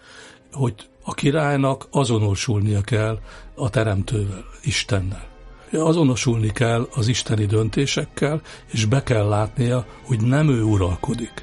hogy 0.53 0.75
a 1.05 1.15
királynak 1.15 1.87
azonosulnia 1.91 2.81
kell 2.81 3.19
a 3.55 3.71
teremtővel, 3.71 4.45
Istennel. 4.63 5.33
Azonosulni 5.73 6.53
kell 6.53 6.89
az 6.95 7.09
isteni 7.09 7.47
döntésekkel, 7.47 8.41
és 8.73 8.85
be 8.85 9.03
kell 9.03 9.29
látnia, 9.29 9.87
hogy 10.03 10.21
nem 10.21 10.49
ő 10.49 10.63
uralkodik, 10.63 11.43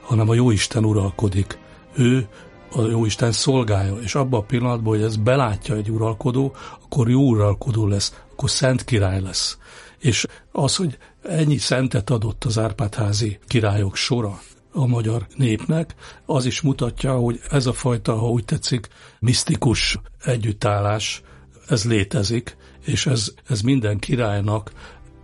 hanem 0.00 0.28
a 0.28 0.34
Jóisten 0.34 0.84
uralkodik. 0.84 1.58
Ő 1.94 2.28
a 2.72 2.82
Jóisten 2.82 3.32
szolgálja, 3.32 3.94
és 3.94 4.14
abban 4.14 4.40
a 4.40 4.44
pillanatban, 4.44 4.94
hogy 4.94 5.04
ez 5.04 5.16
belátja 5.16 5.74
egy 5.74 5.90
uralkodó, 5.90 6.54
akkor 6.82 7.08
jó 7.08 7.28
uralkodó 7.28 7.86
lesz, 7.86 8.22
akkor 8.32 8.50
szent 8.50 8.84
király 8.84 9.20
lesz. 9.20 9.58
És 9.98 10.26
az, 10.52 10.76
hogy 10.76 10.98
ennyi 11.22 11.56
szentet 11.56 12.10
adott 12.10 12.44
az 12.44 12.58
Árpádházi 12.58 13.38
királyok 13.46 13.96
sora, 13.96 14.40
a 14.72 14.86
magyar 14.86 15.26
népnek, 15.36 15.94
az 16.26 16.44
is 16.44 16.60
mutatja, 16.60 17.14
hogy 17.14 17.40
ez 17.50 17.66
a 17.66 17.72
fajta, 17.72 18.16
ha 18.16 18.30
úgy 18.30 18.44
tetszik, 18.44 18.88
misztikus 19.18 19.98
együttállás, 20.24 21.22
ez 21.70 21.84
létezik, 21.84 22.56
és 22.84 23.06
ez, 23.06 23.32
ez 23.48 23.60
minden 23.60 23.98
királynak 23.98 24.72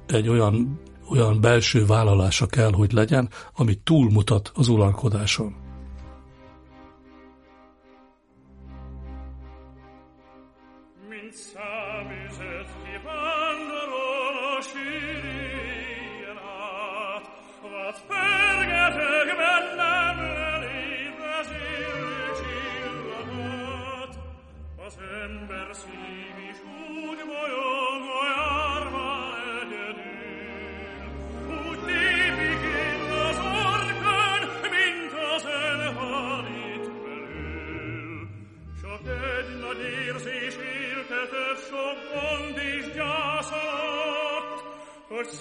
egy 0.07 0.29
olyan, 0.29 0.81
olyan 1.11 1.41
belső 1.41 1.87
vállalása 1.87 2.47
kell, 2.47 2.73
hogy 2.73 2.93
legyen, 2.93 3.29
ami 3.55 3.75
túlmutat 3.85 4.53
az 4.55 4.69
uralkodáson. 4.69 5.65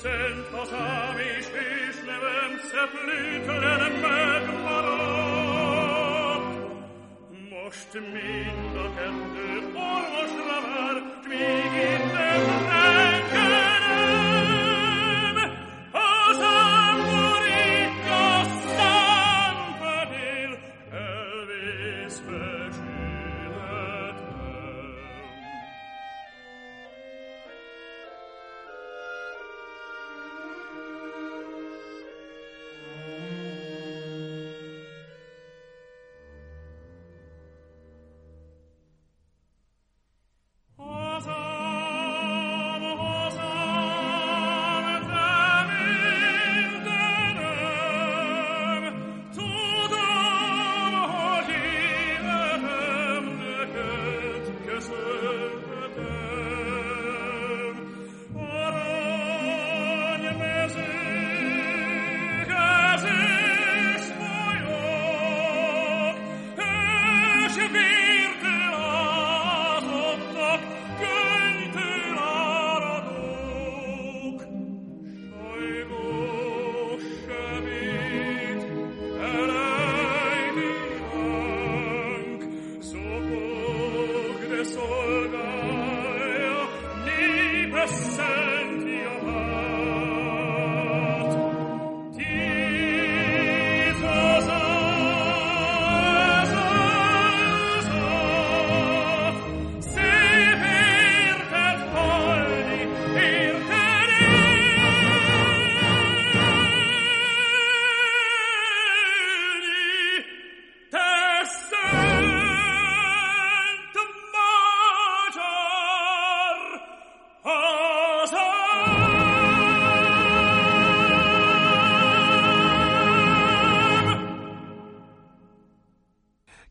Szent 0.06 0.48
hazám 0.52 1.18
és 1.18 1.46
hős 1.46 1.96
nevem 2.06 2.52
szeplőtelen 2.72 3.92
megmaradt. 3.92 5.25
Most 7.96 8.14
mind 8.14 8.76
a 8.76 8.94
kettő 8.94 9.72
orvosra 9.74 10.62
vár, 10.62 11.02
s 12.82 12.85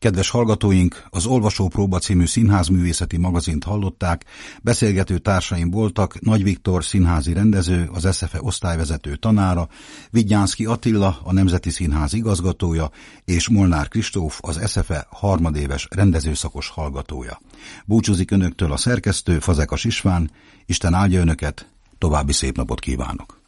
Kedves 0.05 0.31
hallgatóink, 0.31 1.07
az 1.11 1.27
Olvasó 1.27 1.69
Próba 1.69 1.99
című 1.99 2.27
színházművészeti 2.27 3.17
magazint 3.17 3.65
hallották, 3.65 4.25
beszélgető 4.63 5.19
társaim 5.19 5.71
voltak 5.71 6.21
Nagy 6.21 6.43
Viktor 6.43 6.85
színházi 6.85 7.33
rendező, 7.33 7.89
az 7.93 8.09
SZFE 8.17 8.39
osztályvezető 8.41 9.17
tanára, 9.17 9.69
Vigyánszki 10.11 10.65
Attila, 10.65 11.21
a 11.23 11.33
Nemzeti 11.33 11.71
Színház 11.71 12.13
igazgatója, 12.13 12.91
és 13.25 13.49
Molnár 13.49 13.89
Kristóf, 13.89 14.39
az 14.43 14.61
SZFE 14.71 15.07
harmadéves 15.11 15.89
rendezőszakos 15.91 16.69
hallgatója. 16.69 17.41
Búcsúzik 17.85 18.31
önöktől 18.31 18.73
a 18.73 18.77
szerkesztő, 18.77 19.39
Fazekas 19.39 19.85
István, 19.85 20.31
Isten 20.67 20.95
áldja 20.95 21.21
önöket, 21.21 21.69
további 21.99 22.33
szép 22.33 22.57
napot 22.57 22.81
kívánok! 22.81 23.44